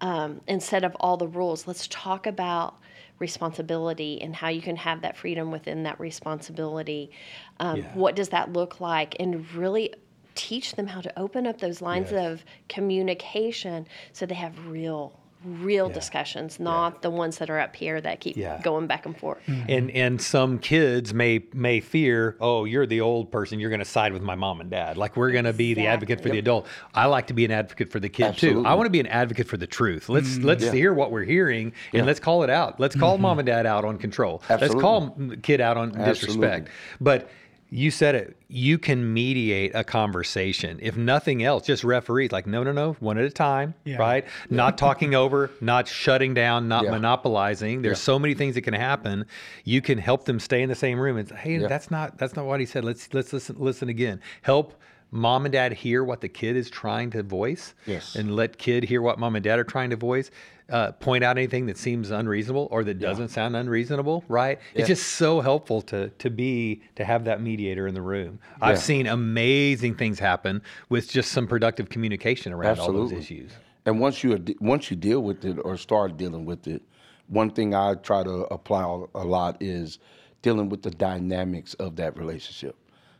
um, 0.00 0.40
instead 0.46 0.84
of 0.84 0.94
all 1.00 1.16
the 1.16 1.26
rules 1.28 1.66
let's 1.66 1.88
talk 1.88 2.26
about 2.26 2.76
responsibility 3.18 4.22
and 4.22 4.36
how 4.36 4.48
you 4.48 4.62
can 4.62 4.76
have 4.76 5.02
that 5.02 5.16
freedom 5.16 5.50
within 5.50 5.82
that 5.82 5.98
responsibility 5.98 7.10
um, 7.58 7.78
yeah. 7.78 7.94
what 7.94 8.14
does 8.14 8.28
that 8.28 8.52
look 8.52 8.80
like 8.80 9.16
and 9.18 9.50
really 9.54 9.92
teach 10.36 10.76
them 10.76 10.86
how 10.86 11.00
to 11.00 11.18
open 11.18 11.48
up 11.48 11.58
those 11.58 11.82
lines 11.82 12.12
yes. 12.12 12.32
of 12.32 12.44
communication 12.68 13.88
so 14.12 14.24
they 14.24 14.36
have 14.36 14.68
real 14.68 15.17
real 15.44 15.88
yeah. 15.88 15.94
discussions, 15.94 16.58
not 16.58 16.94
yeah. 16.94 16.98
the 17.02 17.10
ones 17.10 17.38
that 17.38 17.48
are 17.48 17.58
up 17.58 17.76
here 17.76 18.00
that 18.00 18.20
keep 18.20 18.36
yeah. 18.36 18.60
going 18.62 18.86
back 18.86 19.06
and 19.06 19.16
forth. 19.16 19.38
Mm-hmm. 19.46 19.70
And 19.70 19.90
and 19.92 20.22
some 20.22 20.58
kids 20.58 21.14
may 21.14 21.44
may 21.52 21.80
fear, 21.80 22.36
oh, 22.40 22.64
you're 22.64 22.86
the 22.86 23.00
old 23.00 23.30
person, 23.30 23.60
you're 23.60 23.70
going 23.70 23.78
to 23.80 23.84
side 23.84 24.12
with 24.12 24.22
my 24.22 24.34
mom 24.34 24.60
and 24.60 24.70
dad. 24.70 24.96
Like 24.96 25.16
we're 25.16 25.30
going 25.30 25.44
to 25.44 25.52
be 25.52 25.74
the 25.74 25.86
advocate 25.86 26.20
for 26.20 26.28
yep. 26.28 26.32
the 26.32 26.38
adult. 26.38 26.66
I 26.94 27.06
like 27.06 27.28
to 27.28 27.34
be 27.34 27.44
an 27.44 27.50
advocate 27.50 27.90
for 27.90 28.00
the 28.00 28.08
kid 28.08 28.24
Absolutely. 28.24 28.62
too. 28.62 28.68
I 28.68 28.74
want 28.74 28.86
to 28.86 28.90
be 28.90 29.00
an 29.00 29.06
advocate 29.06 29.46
for 29.46 29.56
the 29.56 29.66
truth. 29.66 30.08
Let's 30.08 30.30
mm-hmm. 30.30 30.46
let's 30.46 30.70
hear 30.70 30.92
what 30.92 31.12
we're 31.12 31.24
hearing 31.24 31.72
and 31.92 32.06
let's 32.06 32.20
call 32.20 32.42
it 32.42 32.50
out. 32.50 32.80
Let's 32.80 32.96
call 32.96 33.14
mm-hmm. 33.14 33.22
mom 33.22 33.38
and 33.38 33.46
dad 33.46 33.66
out 33.66 33.84
on 33.84 33.98
control. 33.98 34.42
Absolutely. 34.48 34.68
Let's 34.68 34.80
call 34.80 35.36
kid 35.42 35.60
out 35.60 35.76
on 35.76 35.96
Absolutely. 35.96 36.12
disrespect. 36.12 36.68
But 37.00 37.30
you 37.70 37.90
said 37.90 38.14
it. 38.14 38.36
You 38.48 38.78
can 38.78 39.12
mediate 39.12 39.74
a 39.74 39.84
conversation. 39.84 40.78
If 40.80 40.96
nothing 40.96 41.42
else, 41.42 41.66
just 41.66 41.84
referees 41.84 42.32
like, 42.32 42.46
no, 42.46 42.62
no, 42.62 42.72
no, 42.72 42.94
one 43.00 43.18
at 43.18 43.24
a 43.24 43.30
time, 43.30 43.74
yeah. 43.84 43.96
right? 43.96 44.24
Yeah. 44.24 44.56
Not 44.56 44.78
talking 44.78 45.14
over, 45.14 45.50
not 45.60 45.86
shutting 45.86 46.32
down, 46.32 46.68
not 46.68 46.84
yeah. 46.84 46.92
monopolizing. 46.92 47.82
There's 47.82 48.00
so 48.00 48.18
many 48.18 48.34
things 48.34 48.54
that 48.54 48.62
can 48.62 48.74
happen. 48.74 49.26
You 49.64 49.82
can 49.82 49.98
help 49.98 50.24
them 50.24 50.40
stay 50.40 50.62
in 50.62 50.68
the 50.68 50.74
same 50.74 50.98
room 50.98 51.18
and 51.18 51.28
say, 51.28 51.36
hey, 51.36 51.58
that's 51.58 51.90
not 51.90 52.16
that's 52.16 52.36
not 52.36 52.46
what 52.46 52.60
he 52.60 52.66
said. 52.66 52.84
Let's 52.84 53.12
let's 53.12 53.32
listen 53.32 53.56
listen 53.58 53.88
again. 53.88 54.20
Help 54.42 54.80
mom 55.10 55.44
and 55.44 55.52
dad 55.52 55.72
hear 55.72 56.04
what 56.04 56.20
the 56.20 56.28
kid 56.28 56.56
is 56.56 56.70
trying 56.70 57.10
to 57.10 57.22
voice. 57.22 57.74
Yes. 57.86 58.14
And 58.14 58.34
let 58.34 58.58
kid 58.58 58.84
hear 58.84 59.02
what 59.02 59.18
mom 59.18 59.36
and 59.36 59.44
dad 59.44 59.58
are 59.58 59.64
trying 59.64 59.90
to 59.90 59.96
voice 59.96 60.30
uh, 60.70 60.92
point 60.92 61.24
out 61.24 61.38
anything 61.38 61.66
that 61.66 61.78
seems 61.78 62.10
unreasonable 62.10 62.68
or 62.70 62.84
that 62.84 62.98
doesn't 62.98 63.30
yeah. 63.30 63.34
sound 63.34 63.56
unreasonable, 63.56 64.24
right? 64.28 64.58
Yeah. 64.74 64.80
It's 64.80 64.88
just 64.88 65.12
so 65.12 65.40
helpful 65.40 65.80
to 65.82 66.08
to 66.10 66.30
be 66.30 66.82
to 66.96 67.04
have 67.04 67.24
that 67.24 67.40
mediator 67.40 67.86
in 67.86 67.94
the 67.94 68.02
room. 68.02 68.38
Yeah. 68.58 68.66
I've 68.66 68.78
seen 68.78 69.06
amazing 69.06 69.94
things 69.94 70.18
happen 70.18 70.62
with 70.88 71.10
just 71.10 71.32
some 71.32 71.46
productive 71.46 71.88
communication 71.88 72.52
around 72.52 72.72
Absolutely. 72.72 73.00
all 73.00 73.08
those 73.08 73.18
issues. 73.18 73.52
And 73.86 74.00
once 74.00 74.22
you 74.22 74.44
once 74.60 74.90
you 74.90 74.96
deal 74.96 75.20
with 75.20 75.44
it 75.44 75.58
or 75.64 75.76
start 75.78 76.16
dealing 76.16 76.44
with 76.44 76.66
it, 76.66 76.82
one 77.28 77.50
thing 77.50 77.74
I 77.74 77.94
try 77.94 78.22
to 78.22 78.46
apply 78.52 78.82
a 79.14 79.24
lot 79.24 79.56
is 79.60 79.98
dealing 80.42 80.68
with 80.68 80.82
the 80.82 80.90
dynamics 80.90 81.74
of 81.74 81.96
that 81.96 82.16
relationship 82.18 82.76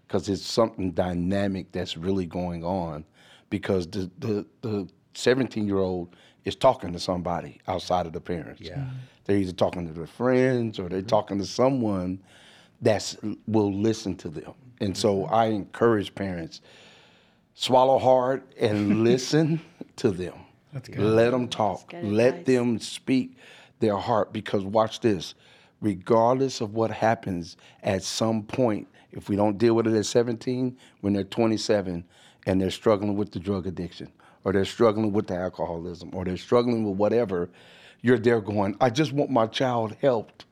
because 0.07 0.28
it's 0.28 0.45
something 0.45 0.93
dynamic 0.93 1.73
that's 1.73 1.97
really 1.97 2.26
going 2.26 2.64
on 2.64 3.05
because 3.49 3.87
the 3.87 4.11
the, 4.19 4.47
the 4.61 4.88
17 5.14 5.67
year 5.67 5.78
old 5.78 6.14
is 6.49 6.57
talking 6.57 6.93
to 6.93 6.99
somebody 6.99 7.61
outside 7.69 8.07
of 8.07 8.12
the 8.12 8.21
parents. 8.21 8.61
Yeah. 8.61 8.78
Mm-hmm. 8.78 8.97
They're 9.25 9.37
either 9.37 9.52
talking 9.52 9.87
to 9.87 9.93
their 9.93 10.07
friends 10.07 10.78
or 10.78 10.88
they're 10.88 11.00
mm-hmm. 11.00 11.09
talking 11.09 11.38
to 11.38 11.47
someone 11.47 12.21
that 12.83 13.14
will 13.47 13.73
listen 13.73 14.17
to 14.17 14.28
them. 14.28 14.55
And 14.81 14.97
so 14.97 15.23
mm-hmm. 15.23 15.35
I 15.35 15.47
encourage 15.47 16.14
parents 16.14 16.61
swallow 17.55 17.99
hard 17.99 18.43
and 18.59 19.05
listen 19.05 19.61
to 19.97 20.11
them. 20.11 20.35
Let 20.97 21.31
them 21.31 21.49
talk. 21.49 21.93
Let 22.02 22.45
them 22.45 22.78
speak 22.78 23.37
their 23.81 23.97
heart 23.97 24.33
because 24.33 24.64
watch 24.64 25.00
this. 25.00 25.35
Regardless 25.81 26.61
of 26.61 26.75
what 26.75 26.90
happens 26.90 27.57
at 27.83 28.02
some 28.02 28.43
point, 28.43 28.88
if 29.12 29.28
we 29.28 29.37
don't 29.37 29.59
deal 29.59 29.75
with 29.75 29.87
it 29.87 29.95
at 29.95 30.07
17, 30.07 30.76
when 31.00 31.12
they're 31.12 31.25
27 31.25 32.05
and 32.47 32.61
they're 32.61 32.71
struggling 32.71 33.17
with 33.17 33.33
the 33.33 33.38
drug 33.38 33.67
addiction, 33.67 34.11
or 34.49 34.52
they're 34.52 34.64
struggling 34.64 35.12
with 35.12 35.26
the 35.26 35.35
alcoholism 35.35 36.09
or 36.14 36.25
they're 36.25 36.38
struggling 36.38 36.83
with 36.83 36.97
whatever, 36.97 37.50
you're 38.00 38.19
there 38.19 38.40
going, 38.40 38.75
I 38.81 38.88
just 38.88 39.12
want 39.12 39.31
my 39.31 39.47
child 39.47 39.95
helped. 40.00 40.47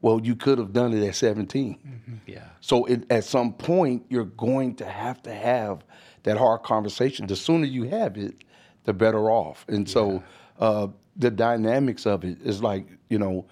Well, 0.00 0.20
you 0.20 0.36
could 0.36 0.58
have 0.58 0.72
done 0.72 0.94
it 0.94 1.04
at 1.04 1.16
17. 1.16 1.74
Mm-hmm. 1.74 2.14
Yeah. 2.24 2.44
So 2.60 2.84
it, 2.84 3.04
at 3.10 3.24
some 3.24 3.52
point, 3.52 4.06
you're 4.08 4.26
going 4.26 4.76
to 4.76 4.84
have 4.84 5.24
to 5.24 5.34
have 5.34 5.82
that 6.22 6.38
hard 6.38 6.62
conversation. 6.62 7.26
The 7.26 7.34
sooner 7.34 7.66
you 7.66 7.82
have 7.84 8.16
it, 8.16 8.36
the 8.84 8.92
better 8.92 9.28
off. 9.28 9.64
And 9.66 9.88
yeah. 9.88 9.92
so 9.92 10.22
uh, 10.60 10.86
the 11.16 11.30
dynamics 11.32 12.06
of 12.06 12.24
it 12.24 12.40
is 12.42 12.62
like, 12.62 12.86
you 13.08 13.18
know, 13.18 13.44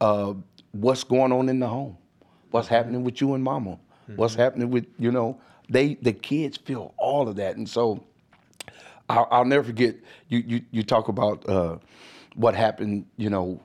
uh, 0.00 0.34
what's 0.70 1.02
going 1.02 1.32
on 1.32 1.48
in 1.48 1.58
the 1.58 1.66
home? 1.66 1.98
What's 2.52 2.66
mm-hmm. 2.66 2.76
happening 2.76 3.02
with 3.02 3.20
you 3.20 3.34
and 3.34 3.42
mama? 3.42 3.70
Mm-hmm. 3.70 4.16
What's 4.16 4.36
happening 4.36 4.70
with, 4.70 4.86
you 5.00 5.10
know, 5.10 5.40
they 5.68 5.94
the 5.94 6.12
kids 6.12 6.58
feel 6.58 6.94
all 6.96 7.28
of 7.28 7.34
that. 7.36 7.56
And 7.56 7.68
so 7.68 8.04
I'll, 9.08 9.28
I'll 9.30 9.44
never 9.44 9.64
forget 9.64 9.96
you, 10.28 10.42
you, 10.46 10.62
you 10.70 10.82
talk 10.82 11.08
about 11.08 11.48
uh, 11.48 11.78
what 12.34 12.54
happened, 12.54 13.06
you 13.16 13.30
know, 13.30 13.60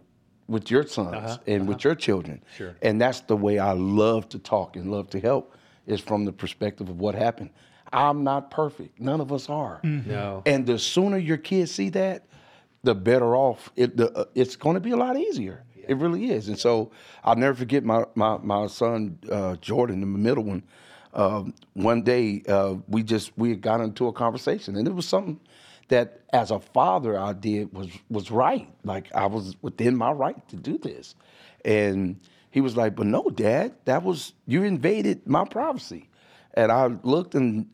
with 0.47 0.71
your 0.71 0.85
sons 0.87 1.15
uh-huh, 1.15 1.37
and 1.47 1.63
uh-huh. 1.63 1.69
with 1.69 1.83
your 1.83 1.95
children. 1.95 2.43
Sure. 2.55 2.75
And 2.81 2.99
that's 3.01 3.21
the 3.21 3.35
way 3.35 3.59
I 3.59 3.73
love 3.73 4.29
to 4.29 4.39
talk 4.39 4.75
and 4.75 4.91
love 4.91 5.09
to 5.11 5.19
help 5.19 5.55
is 5.85 5.99
from 6.01 6.25
the 6.25 6.33
perspective 6.33 6.89
of 6.89 6.99
what 6.99 7.15
happened. 7.15 7.49
I'm 7.93 8.23
not 8.23 8.51
perfect. 8.51 8.99
None 8.99 9.21
of 9.21 9.31
us 9.31 9.49
are. 9.49 9.79
No. 9.83 10.43
And 10.45 10.65
the 10.65 10.77
sooner 10.77 11.17
your 11.17 11.37
kids 11.37 11.71
see 11.71 11.89
that, 11.89 12.27
the 12.83 12.93
better 12.93 13.35
off 13.35 13.71
it. 13.75 13.97
The, 13.97 14.11
uh, 14.11 14.25
it's 14.35 14.55
going 14.55 14.75
to 14.75 14.79
be 14.79 14.91
a 14.91 14.97
lot 14.97 15.17
easier. 15.17 15.63
It 15.87 15.97
really 15.97 16.31
is. 16.31 16.49
And 16.49 16.59
so 16.59 16.91
I'll 17.23 17.35
never 17.35 17.55
forget 17.55 17.83
my 17.83 18.03
my 18.13 18.37
my 18.37 18.67
son 18.67 19.19
uh, 19.31 19.55
Jordan, 19.57 20.01
the 20.01 20.05
middle 20.05 20.43
one. 20.43 20.63
Um, 21.13 21.53
one 21.73 22.03
day 22.03 22.43
uh, 22.47 22.75
we 22.87 23.03
just 23.03 23.31
we 23.37 23.55
got 23.55 23.81
into 23.81 24.07
a 24.07 24.13
conversation, 24.13 24.75
and 24.75 24.87
it 24.87 24.93
was 24.93 25.07
something 25.07 25.39
that 25.87 26.21
as 26.33 26.51
a 26.51 26.59
father 26.59 27.17
I 27.17 27.33
did 27.33 27.73
was 27.73 27.89
was 28.09 28.29
right. 28.31 28.67
Like 28.83 29.13
I 29.15 29.25
was 29.25 29.55
within 29.61 29.95
my 29.95 30.11
right 30.11 30.47
to 30.49 30.55
do 30.55 30.77
this, 30.77 31.15
and 31.65 32.19
he 32.51 32.61
was 32.61 32.75
like, 32.77 32.95
"But 32.95 33.07
no, 33.07 33.29
Dad, 33.29 33.73
that 33.85 34.03
was 34.03 34.33
you 34.45 34.63
invaded 34.63 35.27
my 35.27 35.45
privacy." 35.45 36.09
And 36.53 36.71
I 36.71 36.87
looked 37.03 37.35
and 37.35 37.67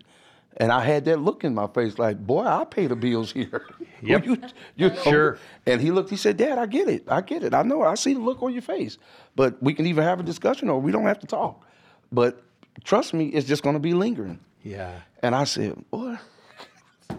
and 0.57 0.71
I 0.71 0.83
had 0.83 1.05
that 1.05 1.19
look 1.19 1.43
in 1.43 1.55
my 1.55 1.67
face, 1.67 1.97
like, 1.97 2.25
"Boy, 2.25 2.45
I 2.45 2.65
pay 2.65 2.87
the 2.87 2.95
bills 2.95 3.31
here." 3.31 3.65
Yep. 4.03 4.25
you, 4.25 4.37
you 4.75 4.89
know? 4.89 4.95
Sure. 5.03 5.37
And 5.65 5.79
he 5.79 5.89
looked. 5.91 6.09
He 6.09 6.17
said, 6.17 6.35
"Dad, 6.35 6.57
I 6.57 6.65
get 6.65 6.89
it. 6.89 7.05
I 7.07 7.21
get 7.21 7.41
it. 7.41 7.53
I 7.53 7.63
know. 7.63 7.83
I 7.83 7.95
see 7.95 8.13
the 8.13 8.19
look 8.19 8.43
on 8.43 8.51
your 8.51 8.61
face. 8.61 8.97
But 9.33 9.63
we 9.63 9.73
can 9.73 9.85
either 9.85 10.03
have 10.03 10.19
a 10.19 10.23
discussion 10.23 10.67
or 10.67 10.81
we 10.81 10.91
don't 10.91 11.05
have 11.05 11.19
to 11.19 11.27
talk. 11.27 11.65
But 12.11 12.43
trust 12.83 13.13
me, 13.13 13.27
it's 13.27 13.47
just 13.47 13.63
going 13.63 13.75
to 13.75 13.79
be 13.79 13.93
lingering." 13.93 14.39
Yeah. 14.63 14.99
And 15.21 15.35
I 15.35 15.43
said, 15.45 15.83
"Boy." 15.89 16.17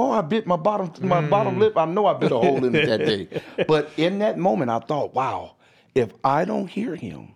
Oh, 0.00 0.12
I 0.12 0.20
bit 0.20 0.46
my 0.46 0.54
bottom 0.54 0.92
my 1.00 1.20
bottom 1.20 1.56
mm. 1.56 1.58
lip. 1.58 1.76
I 1.76 1.84
know 1.84 2.06
I 2.06 2.14
bit 2.14 2.30
a 2.30 2.38
hole 2.38 2.64
in 2.64 2.72
it 2.72 2.86
that 2.86 2.98
day. 2.98 3.42
But 3.66 3.90
in 3.96 4.20
that 4.20 4.38
moment, 4.38 4.70
I 4.70 4.78
thought, 4.78 5.12
wow, 5.12 5.56
if 5.96 6.12
I 6.22 6.44
don't 6.44 6.68
hear 6.68 6.94
him, 6.94 7.34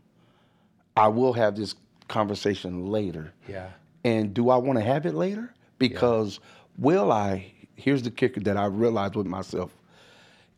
I 0.97 1.09
will 1.09 1.33
have 1.33 1.57
this 1.57 1.75
conversation 2.07 2.87
later. 2.87 3.33
Yeah. 3.49 3.71
And 4.05 4.33
do 4.33 4.51
I 4.51 4.57
want 4.57 4.79
to 4.79 4.85
have 4.85 5.07
it 5.07 5.15
later? 5.15 5.53
Because 5.79 6.39
will 6.79 7.11
I, 7.11 7.53
here's 7.75 8.03
the 8.03 8.11
kicker 8.11 8.41
that 8.41 8.57
I 8.57 8.67
realized 8.67 9.17
with 9.17 9.27
myself, 9.27 9.75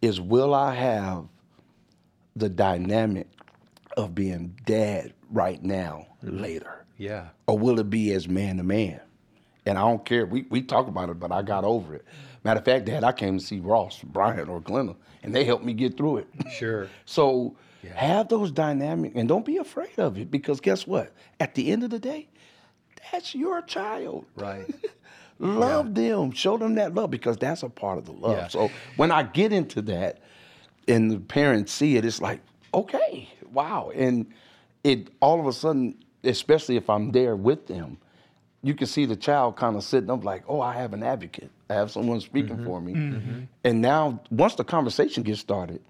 is 0.02 0.20
will 0.20 0.54
I 0.54 0.74
have 0.74 1.24
the 2.36 2.48
dynamic 2.48 3.28
of 3.96 4.14
being 4.14 4.58
dad 4.66 5.14
right 5.30 5.62
now 5.62 6.06
mm-hmm. 6.22 6.38
later? 6.38 6.83
Yeah. 6.96 7.28
Or 7.46 7.58
will 7.58 7.78
it 7.80 7.90
be 7.90 8.12
as 8.12 8.28
man 8.28 8.58
to 8.58 8.62
man? 8.62 9.00
And 9.66 9.78
I 9.78 9.82
don't 9.82 10.04
care. 10.04 10.26
We, 10.26 10.46
we 10.50 10.62
talk 10.62 10.88
about 10.88 11.08
it, 11.08 11.18
but 11.18 11.32
I 11.32 11.42
got 11.42 11.64
over 11.64 11.94
it. 11.94 12.04
Matter 12.44 12.58
of 12.60 12.64
fact, 12.64 12.84
Dad, 12.84 13.04
I 13.04 13.12
came 13.12 13.38
to 13.38 13.44
see 13.44 13.60
Ross, 13.60 14.00
Brian, 14.02 14.48
or 14.48 14.60
Glenna, 14.60 14.94
and 15.22 15.34
they 15.34 15.44
helped 15.44 15.64
me 15.64 15.72
get 15.72 15.96
through 15.96 16.18
it. 16.18 16.28
Sure. 16.52 16.88
So 17.06 17.56
have 17.92 18.28
those 18.28 18.50
dynamic 18.50 19.12
and 19.14 19.28
don't 19.28 19.44
be 19.44 19.58
afraid 19.58 19.98
of 19.98 20.16
it 20.18 20.30
because 20.30 20.60
guess 20.60 20.86
what? 20.86 21.12
At 21.38 21.54
the 21.54 21.70
end 21.70 21.82
of 21.82 21.90
the 21.90 21.98
day, 21.98 22.28
that's 23.12 23.34
your 23.34 23.60
child. 23.62 24.24
Right. 24.36 24.66
Love 25.38 25.94
them. 25.94 26.30
Show 26.30 26.56
them 26.56 26.76
that 26.76 26.94
love 26.94 27.10
because 27.10 27.36
that's 27.36 27.64
a 27.64 27.68
part 27.68 27.98
of 27.98 28.06
the 28.06 28.12
love. 28.12 28.36
Yeah. 28.36 28.48
So 28.48 28.70
when 28.96 29.10
I 29.10 29.24
get 29.24 29.52
into 29.52 29.82
that 29.82 30.20
and 30.86 31.10
the 31.10 31.18
parents 31.18 31.72
see 31.72 31.96
it, 31.96 32.04
it's 32.04 32.20
like, 32.20 32.40
okay, 32.72 33.28
wow. 33.52 33.90
And 33.94 34.26
it 34.84 35.08
all 35.20 35.40
of 35.40 35.46
a 35.46 35.52
sudden, 35.52 35.96
especially 36.24 36.76
if 36.76 36.88
I'm 36.90 37.12
there 37.12 37.36
with 37.36 37.66
them, 37.66 37.98
you 38.62 38.74
can 38.74 38.86
see 38.86 39.04
the 39.04 39.16
child 39.16 39.56
kind 39.56 39.76
of 39.76 39.84
sitting 39.84 40.10
up 40.10 40.24
like, 40.24 40.42
oh, 40.48 40.60
I 40.60 40.72
have 40.74 40.94
an 40.94 41.02
advocate. 41.02 41.50
I 41.68 41.74
have 41.74 41.90
someone 41.90 42.20
speaking 42.20 42.56
Mm-hmm. 42.56 42.64
for 42.66 42.80
me. 42.80 43.46
And 43.64 43.80
now 43.82 44.20
once 44.30 44.54
the 44.54 44.64
conversation 44.64 45.22
gets 45.22 45.40
started, 45.40 45.80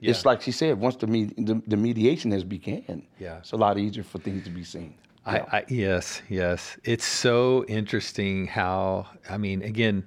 it's 0.00 0.24
like 0.24 0.40
she 0.42 0.52
said, 0.52 0.78
once 0.78 0.94
the, 0.96 1.06
the 1.06 1.60
the 1.66 1.76
mediation 1.76 2.30
has 2.30 2.44
began, 2.44 3.02
Yeah. 3.18 3.38
it's 3.38 3.50
a 3.52 3.56
lot 3.56 3.78
easier 3.78 4.04
for 4.04 4.18
things 4.18 4.44
to 4.44 4.50
be 4.50 4.62
seen. 4.64 4.94
I, 5.26 5.38
I 5.58 5.64
yes, 5.68 6.22
yes. 6.28 6.76
It's 6.84 7.04
so 7.04 7.64
interesting 7.66 8.46
how 8.46 9.08
I 9.28 9.36
mean, 9.38 9.62
again, 9.62 10.06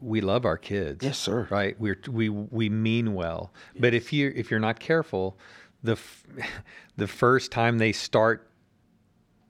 we 0.00 0.20
love 0.20 0.44
our 0.44 0.58
kids. 0.58 1.04
Yes, 1.04 1.18
sir. 1.18 1.46
Right? 1.50 1.78
We're 1.80 2.00
we 2.10 2.28
we 2.30 2.68
mean 2.68 3.14
well. 3.14 3.52
But 3.78 3.94
if 3.94 4.12
you 4.12 4.32
if 4.34 4.50
you're 4.50 4.60
not 4.60 4.80
careful, 4.80 5.38
the 5.84 5.92
f- 5.92 6.24
the 6.96 7.06
first 7.06 7.52
time 7.52 7.78
they 7.78 7.92
start 7.92 8.50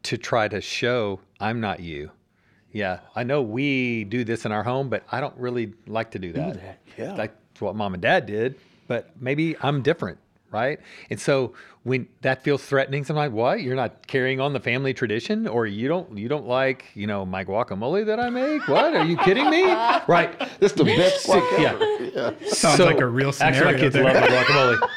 to 0.07 0.19
try 0.19 0.49
to 0.49 0.61
show 0.61 1.21
I'm 1.41 1.61
not 1.61 1.81
you. 1.81 2.11
Yeah, 2.73 3.01
I 3.15 3.23
know 3.25 3.41
we 3.43 4.05
do 4.05 4.23
this 4.25 4.45
in 4.45 4.53
our 4.53 4.63
home, 4.63 4.89
but 4.89 5.03
I 5.11 5.21
don't 5.21 5.37
really 5.37 5.73
like 5.87 6.11
to 6.13 6.19
do 6.19 6.33
that. 6.35 6.55
that, 6.55 6.79
yeah. 6.99 7.15
That's 7.15 7.61
what 7.61 7.75
mom 7.75 7.95
and 7.95 8.03
dad 8.03 8.27
did, 8.27 8.57
but 8.87 9.11
maybe 9.19 9.57
I'm 9.63 9.81
different, 9.83 10.19
right? 10.51 10.79
And 11.09 11.19
so 11.19 11.55
when 11.85 12.07
that 12.21 12.43
feels 12.43 12.63
threatening, 12.63 13.05
sometimes 13.05 13.33
what? 13.33 13.63
You're 13.63 13.77
not 13.77 14.07
carrying 14.07 14.41
on 14.41 14.53
the 14.53 14.61
family 14.61 14.93
tradition, 14.93 15.47
or 15.49 15.67
you 15.67 15.89
don't 15.89 16.19
you 16.19 16.29
don't 16.29 16.47
like 16.47 16.85
you 16.95 17.07
know 17.07 17.25
my 17.25 17.45
guacamole 17.45 18.05
that 18.05 18.21
I 18.21 18.29
make? 18.29 18.69
What? 18.69 18.95
Are 18.95 19.05
you 19.07 19.17
kidding 19.17 19.49
me? 19.49 19.63
Right? 20.07 20.35
It's 20.61 20.75
the 20.75 20.85
best 20.85 21.23
Sick- 21.23 21.33
part 21.43 21.61
yeah. 21.61 21.73
ever. 22.17 22.45
Sounds 22.49 22.81
like 22.81 23.01
a 23.01 23.07
real 23.07 23.33
Actually, 23.41 23.73
my 23.73 23.79
kids 23.79 23.95
there. 23.95 24.05
love 24.05 24.15
my 24.15 24.27
guacamole. 24.29 24.89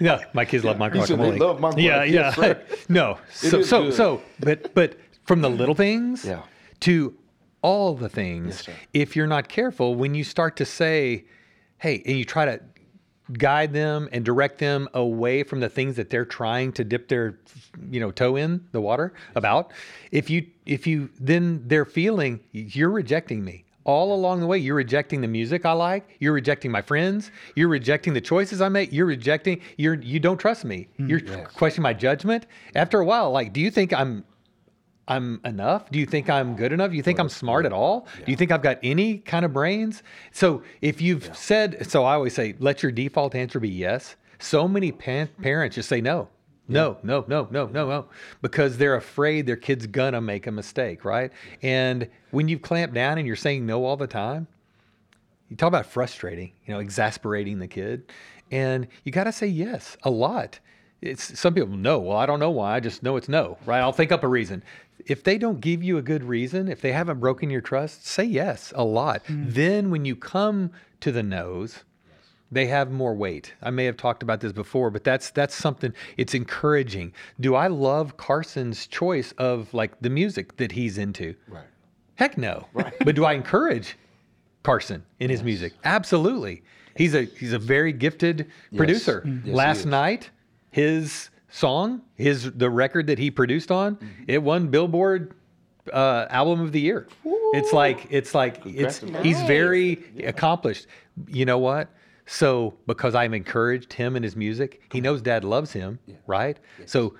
Yeah, 0.00 0.24
my 0.34 0.44
kids 0.44 0.64
love 0.64 0.76
said 0.78 0.92
guacamole. 0.92 1.32
they 1.32 1.38
love 1.38 1.78
yeah, 1.78 2.02
yeah. 2.04 2.34
yes, 2.36 2.56
no, 2.88 3.18
so 3.32 3.62
so 3.62 3.84
good. 3.84 3.94
so, 3.94 4.22
but 4.40 4.74
but 4.74 4.96
from 5.24 5.40
the 5.40 5.50
little 5.50 5.74
things 5.74 6.24
Yeah. 6.24 6.42
to 6.80 7.14
all 7.62 7.94
the 7.94 8.08
things, 8.08 8.60
sir. 8.60 8.72
if 8.92 9.16
you're 9.16 9.26
not 9.26 9.48
careful, 9.48 9.94
when 9.94 10.14
you 10.14 10.22
start 10.24 10.56
to 10.56 10.64
say, 10.64 11.24
"Hey," 11.78 12.02
and 12.06 12.16
you 12.18 12.24
try 12.24 12.44
to 12.44 12.60
guide 13.32 13.72
them 13.72 14.08
and 14.12 14.24
direct 14.24 14.58
them 14.58 14.88
away 14.94 15.42
from 15.42 15.58
the 15.58 15.68
things 15.68 15.96
that 15.96 16.10
they're 16.10 16.24
trying 16.24 16.70
to 16.72 16.84
dip 16.84 17.08
their 17.08 17.40
you 17.90 17.98
know 17.98 18.12
toe 18.12 18.36
in 18.36 18.64
the 18.70 18.80
water 18.80 19.12
about 19.34 19.72
if 20.12 20.30
you 20.30 20.46
if 20.64 20.86
you 20.86 21.08
then 21.18 21.60
they're 21.66 21.84
feeling 21.84 22.38
you're 22.52 22.90
rejecting 22.90 23.44
me 23.44 23.64
all 23.86 24.12
along 24.12 24.40
the 24.40 24.46
way 24.46 24.58
you're 24.58 24.74
rejecting 24.74 25.20
the 25.22 25.28
music 25.28 25.64
i 25.64 25.72
like 25.72 26.16
you're 26.20 26.34
rejecting 26.34 26.70
my 26.70 26.82
friends 26.82 27.30
you're 27.54 27.68
rejecting 27.68 28.12
the 28.12 28.20
choices 28.20 28.60
i 28.60 28.68
make 28.68 28.92
you're 28.92 29.06
rejecting 29.06 29.60
you're 29.78 29.94
you 29.94 30.20
don't 30.20 30.38
trust 30.38 30.64
me 30.64 30.88
hmm. 30.98 31.08
you're 31.08 31.20
questioning 31.54 31.82
my 31.82 31.94
judgment 31.94 32.46
after 32.74 33.00
a 33.00 33.04
while 33.04 33.30
like 33.30 33.52
do 33.52 33.60
you 33.60 33.70
think 33.70 33.94
i'm 33.94 34.24
I'm 35.08 35.40
enough? 35.44 35.88
Do 35.90 36.00
you 36.00 36.06
think 36.06 36.28
I'm 36.28 36.56
good 36.56 36.72
enough? 36.72 36.90
Do 36.90 36.96
you 36.96 37.02
think 37.02 37.20
I'm 37.20 37.28
smart 37.28 37.64
at 37.64 37.72
all? 37.72 38.08
Do 38.24 38.30
you 38.30 38.36
think 38.36 38.50
I've 38.50 38.62
got 38.62 38.78
any 38.82 39.18
kind 39.18 39.44
of 39.44 39.52
brains? 39.52 40.02
So 40.32 40.64
if 40.80 41.00
you've 41.00 41.30
said, 41.36 41.88
so 41.88 42.04
I 42.04 42.14
always 42.14 42.34
say, 42.34 42.56
let 42.58 42.82
your 42.82 42.90
default 42.90 43.34
answer 43.34 43.60
be 43.60 43.68
yes. 43.68 44.16
So 44.40 44.66
many 44.66 44.90
pa- 44.90 45.28
parents 45.40 45.76
just 45.76 45.88
say 45.88 46.00
no, 46.00 46.28
no, 46.68 46.98
no, 47.02 47.24
no, 47.28 47.48
no, 47.50 47.66
no, 47.66 47.88
no, 47.88 48.06
because 48.42 48.76
they're 48.78 48.96
afraid 48.96 49.46
their 49.46 49.56
kid's 49.56 49.86
gonna 49.86 50.20
make 50.20 50.46
a 50.46 50.52
mistake, 50.52 51.04
right? 51.04 51.32
And 51.62 52.08
when 52.30 52.48
you've 52.48 52.62
clamped 52.62 52.94
down 52.94 53.18
and 53.18 53.26
you're 53.26 53.36
saying 53.36 53.66
no 53.66 53.84
all 53.84 53.96
the 53.96 54.06
time, 54.06 54.46
you 55.48 55.56
talk 55.56 55.68
about 55.68 55.86
frustrating, 55.86 56.52
you 56.66 56.74
know, 56.74 56.80
exasperating 56.80 57.58
the 57.58 57.68
kid, 57.68 58.10
and 58.50 58.88
you 59.04 59.12
got 59.12 59.24
to 59.24 59.32
say 59.32 59.46
yes 59.46 59.96
a 60.02 60.10
lot. 60.10 60.58
It's 61.00 61.38
some 61.38 61.54
people 61.54 61.76
know. 61.76 61.98
Well, 61.98 62.16
I 62.16 62.26
don't 62.26 62.40
know 62.40 62.50
why. 62.50 62.76
I 62.76 62.80
just 62.80 63.02
know 63.02 63.16
it's 63.16 63.28
no, 63.28 63.58
right? 63.66 63.80
I'll 63.80 63.92
think 63.92 64.12
up 64.12 64.24
a 64.24 64.28
reason. 64.28 64.62
If 65.04 65.22
they 65.22 65.38
don't 65.38 65.60
give 65.60 65.82
you 65.82 65.98
a 65.98 66.02
good 66.02 66.24
reason, 66.24 66.68
if 66.68 66.80
they 66.80 66.92
haven't 66.92 67.20
broken 67.20 67.50
your 67.50 67.60
trust, 67.60 68.06
say 68.06 68.24
yes 68.24 68.72
a 68.74 68.82
lot. 68.82 69.24
Mm. 69.26 69.52
Then 69.52 69.90
when 69.90 70.04
you 70.04 70.16
come 70.16 70.70
to 71.00 71.12
the 71.12 71.22
no's, 71.22 71.84
they 72.50 72.66
have 72.66 72.90
more 72.90 73.14
weight. 73.14 73.54
I 73.62 73.70
may 73.70 73.84
have 73.84 73.96
talked 73.96 74.22
about 74.22 74.40
this 74.40 74.52
before, 74.52 74.90
but 74.90 75.04
that's 75.04 75.30
that's 75.30 75.54
something 75.54 75.92
it's 76.16 76.34
encouraging. 76.34 77.12
Do 77.40 77.54
I 77.54 77.66
love 77.66 78.16
Carson's 78.16 78.86
choice 78.86 79.32
of 79.32 79.72
like 79.74 80.00
the 80.00 80.10
music 80.10 80.56
that 80.58 80.72
he's 80.72 80.98
into? 80.98 81.34
Right. 81.48 81.64
Heck 82.14 82.38
no. 82.38 82.66
Right. 82.72 82.94
but 83.04 83.14
do 83.14 83.24
I 83.24 83.32
encourage 83.34 83.96
Carson 84.62 85.04
in 85.20 85.30
his 85.30 85.42
music? 85.42 85.74
Absolutely. 85.84 86.62
He's 86.96 87.14
a 87.14 87.24
he's 87.24 87.52
a 87.52 87.58
very 87.58 87.92
gifted 87.92 88.50
producer. 88.74 89.22
Yes, 89.44 89.54
Last 89.54 89.86
night, 89.86 90.30
his 90.70 91.30
song, 91.48 92.02
his 92.14 92.50
the 92.52 92.70
record 92.70 93.06
that 93.08 93.18
he 93.18 93.30
produced 93.30 93.70
on, 93.70 93.98
it 94.26 94.42
won 94.42 94.68
Billboard 94.68 95.34
uh, 95.92 96.26
album 96.30 96.60
of 96.60 96.72
the 96.72 96.80
year. 96.80 97.06
It's 97.52 97.72
like 97.72 98.06
it's 98.10 98.34
like 98.34 98.62
it's 98.64 99.00
he's 99.22 99.40
very 99.42 100.04
accomplished. 100.24 100.86
You 101.28 101.44
know 101.44 101.58
what? 101.58 101.88
So 102.26 102.74
because 102.86 103.14
I've 103.14 103.32
encouraged 103.32 103.92
him 103.92 104.16
in 104.16 104.22
his 104.22 104.36
music, 104.36 104.82
he 104.92 105.00
knows 105.00 105.22
Dad 105.22 105.44
loves 105.44 105.72
him, 105.72 105.98
right? 106.26 106.58
So 106.86 107.14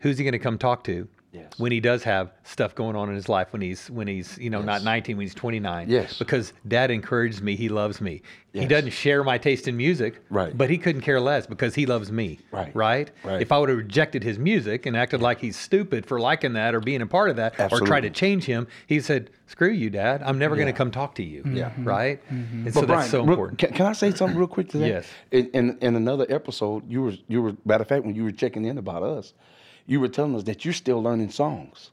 who's 0.00 0.18
he 0.18 0.24
going 0.24 0.32
to 0.32 0.38
come 0.38 0.58
talk 0.58 0.84
to 0.84 1.08
Yes. 1.50 1.58
when 1.58 1.72
he 1.72 1.80
does 1.80 2.02
have 2.04 2.30
stuff 2.44 2.74
going 2.74 2.96
on 2.96 3.08
in 3.08 3.14
his 3.14 3.28
life 3.28 3.52
when 3.52 3.62
he's 3.62 3.88
when 3.90 4.06
he's 4.06 4.36
you 4.38 4.50
know 4.50 4.62
not 4.62 4.82
19 4.82 5.16
when 5.16 5.24
he's 5.26 5.34
29 5.34 5.88
Yes. 5.88 6.18
because 6.18 6.52
dad 6.66 6.90
encourages 6.90 7.40
me 7.42 7.56
he 7.56 7.68
loves 7.68 8.00
me 8.00 8.22
he 8.54 8.66
doesn't 8.66 8.90
share 8.90 9.22
my 9.22 9.38
taste 9.38 9.68
in 9.68 9.76
music 9.76 10.20
Right. 10.30 10.56
but 10.56 10.68
he 10.68 10.78
couldn't 10.78 11.02
care 11.02 11.20
less 11.20 11.46
because 11.46 11.74
he 11.76 11.86
loves 11.86 12.10
me 12.10 12.38
Right. 12.50 12.74
right 12.74 13.10
Right. 13.22 13.40
if 13.40 13.52
i 13.52 13.58
would 13.58 13.68
have 13.68 13.78
rejected 13.78 14.24
his 14.24 14.38
music 14.38 14.86
and 14.86 14.96
acted 14.96 15.20
like 15.22 15.38
he's 15.40 15.56
stupid 15.56 16.04
for 16.06 16.18
liking 16.18 16.54
that 16.54 16.74
or 16.74 16.80
being 16.80 17.02
a 17.02 17.06
part 17.06 17.30
of 17.30 17.36
that 17.36 17.54
or 17.72 17.80
tried 17.80 18.00
to 18.00 18.10
change 18.10 18.44
him 18.46 18.66
he 18.86 19.00
said 19.00 19.30
screw 19.46 19.70
you 19.70 19.90
dad 19.90 20.22
i'm 20.24 20.38
never 20.38 20.56
going 20.56 20.66
to 20.66 20.72
come 20.72 20.90
talk 20.90 21.14
to 21.16 21.22
you 21.22 21.42
Yeah. 21.46 21.70
Mm-hmm. 21.70 21.84
right 21.84 22.22
mm-hmm. 22.32 22.64
and 22.66 22.74
so 22.74 22.80
But 22.80 22.88
that's 22.88 23.10
so 23.10 23.20
real- 23.20 23.28
important 23.30 23.58
Can, 23.58 23.72
can 23.72 23.86
I 23.86 23.92
say 23.92 24.10
something 24.12 24.36
real 24.38 24.48
quick 24.48 24.68
to 24.70 24.78
that? 24.78 24.88
Yes. 24.88 25.06
In, 25.30 25.50
in 25.52 25.78
in 25.80 25.94
another 25.96 26.26
episode, 26.28 26.88
you 26.90 27.02
were 27.02 27.14
you 27.28 27.42
were 27.42 27.54
matter 27.64 27.82
of 27.82 27.88
fact 27.88 28.04
when 28.04 28.14
you 28.14 28.24
were 28.24 28.32
checking 28.32 28.64
in 28.64 28.76
about 28.78 29.02
us, 29.02 29.32
you 29.88 29.98
were 29.98 30.08
telling 30.08 30.36
us 30.36 30.44
that 30.44 30.64
you're 30.64 30.74
still 30.74 31.02
learning 31.02 31.30
songs. 31.30 31.90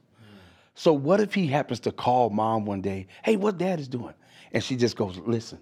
So 0.74 0.92
what 0.92 1.20
if 1.20 1.32
he 1.34 1.46
happens 1.46 1.80
to 1.80 1.90
call 1.90 2.28
mom 2.28 2.66
one 2.66 2.82
day, 2.82 3.06
hey, 3.24 3.36
what 3.36 3.56
dad 3.56 3.80
is 3.80 3.88
doing? 3.88 4.12
And 4.52 4.62
she 4.62 4.76
just 4.76 4.94
goes, 4.94 5.16
listen, 5.24 5.58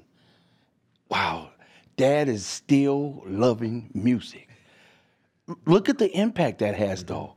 wow, 1.08 1.50
dad 1.96 2.28
is 2.28 2.44
still 2.44 3.22
loving 3.24 3.88
music. 3.94 4.48
Look 5.66 5.88
at 5.88 5.98
the 5.98 6.10
impact 6.10 6.58
that 6.58 6.74
has 6.74 7.04
Mm-hmm. 7.04 7.14
though. 7.14 7.34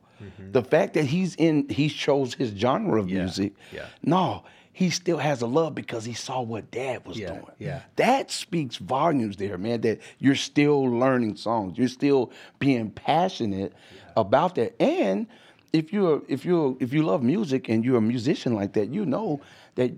The 0.52 0.64
fact 0.64 0.96
that 0.96 1.06
he's 1.06 1.36
in, 1.36 1.70
he 1.70 1.88
chose 1.90 2.34
his 2.34 2.50
genre 2.50 3.00
of 3.00 3.08
Yeah, 3.10 3.20
music. 3.20 3.54
yeah. 3.72 3.86
No, 4.02 4.44
he 4.78 4.92
still 4.92 5.18
has 5.18 5.42
a 5.42 5.48
love 5.48 5.74
because 5.74 6.06
he 6.06 6.14
saw 6.14 6.40
what 6.40 6.70
dad 6.70 7.04
was 7.08 7.18
Yeah, 7.18 7.30
doing. 7.30 7.46
yeah. 7.58 7.82
That 7.96 8.30
speaks 8.30 8.76
volumes 8.78 9.36
there, 9.38 9.58
man, 9.58 9.82
that 9.82 10.00
you're 10.20 10.36
still 10.36 10.84
learning 10.84 11.38
songs. 11.38 11.80
You're 11.80 11.88
still 11.88 12.32
being 12.60 12.92
passionate 12.92 13.74
about 14.16 14.54
that. 14.54 14.80
And 14.80 15.26
if 15.74 15.92
you're 15.92 16.22
if 16.28 16.46
you're 16.46 16.78
if 16.80 16.94
you 16.94 17.02
love 17.02 17.24
music 17.24 17.70
and 17.70 17.84
you're 17.84 17.98
a 17.98 18.02
musician 18.02 18.54
like 18.54 18.74
that, 18.74 18.90
you 18.94 19.04
know 19.04 19.42
that 19.80 19.94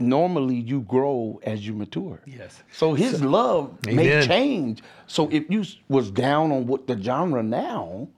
normally 0.00 0.56
you 0.56 0.80
grow 0.80 1.38
as 1.44 1.64
you 1.64 1.72
mature. 1.72 2.20
Yes. 2.26 2.60
So 2.72 2.94
his 2.94 3.22
love 3.22 3.86
may 3.86 4.26
change. 4.26 4.82
So 5.06 5.28
if 5.30 5.44
you 5.48 5.62
was 5.88 6.10
down 6.10 6.50
on 6.50 6.66
what 6.66 6.88
the 6.88 7.00
genre 7.00 7.44
now, 7.44 8.08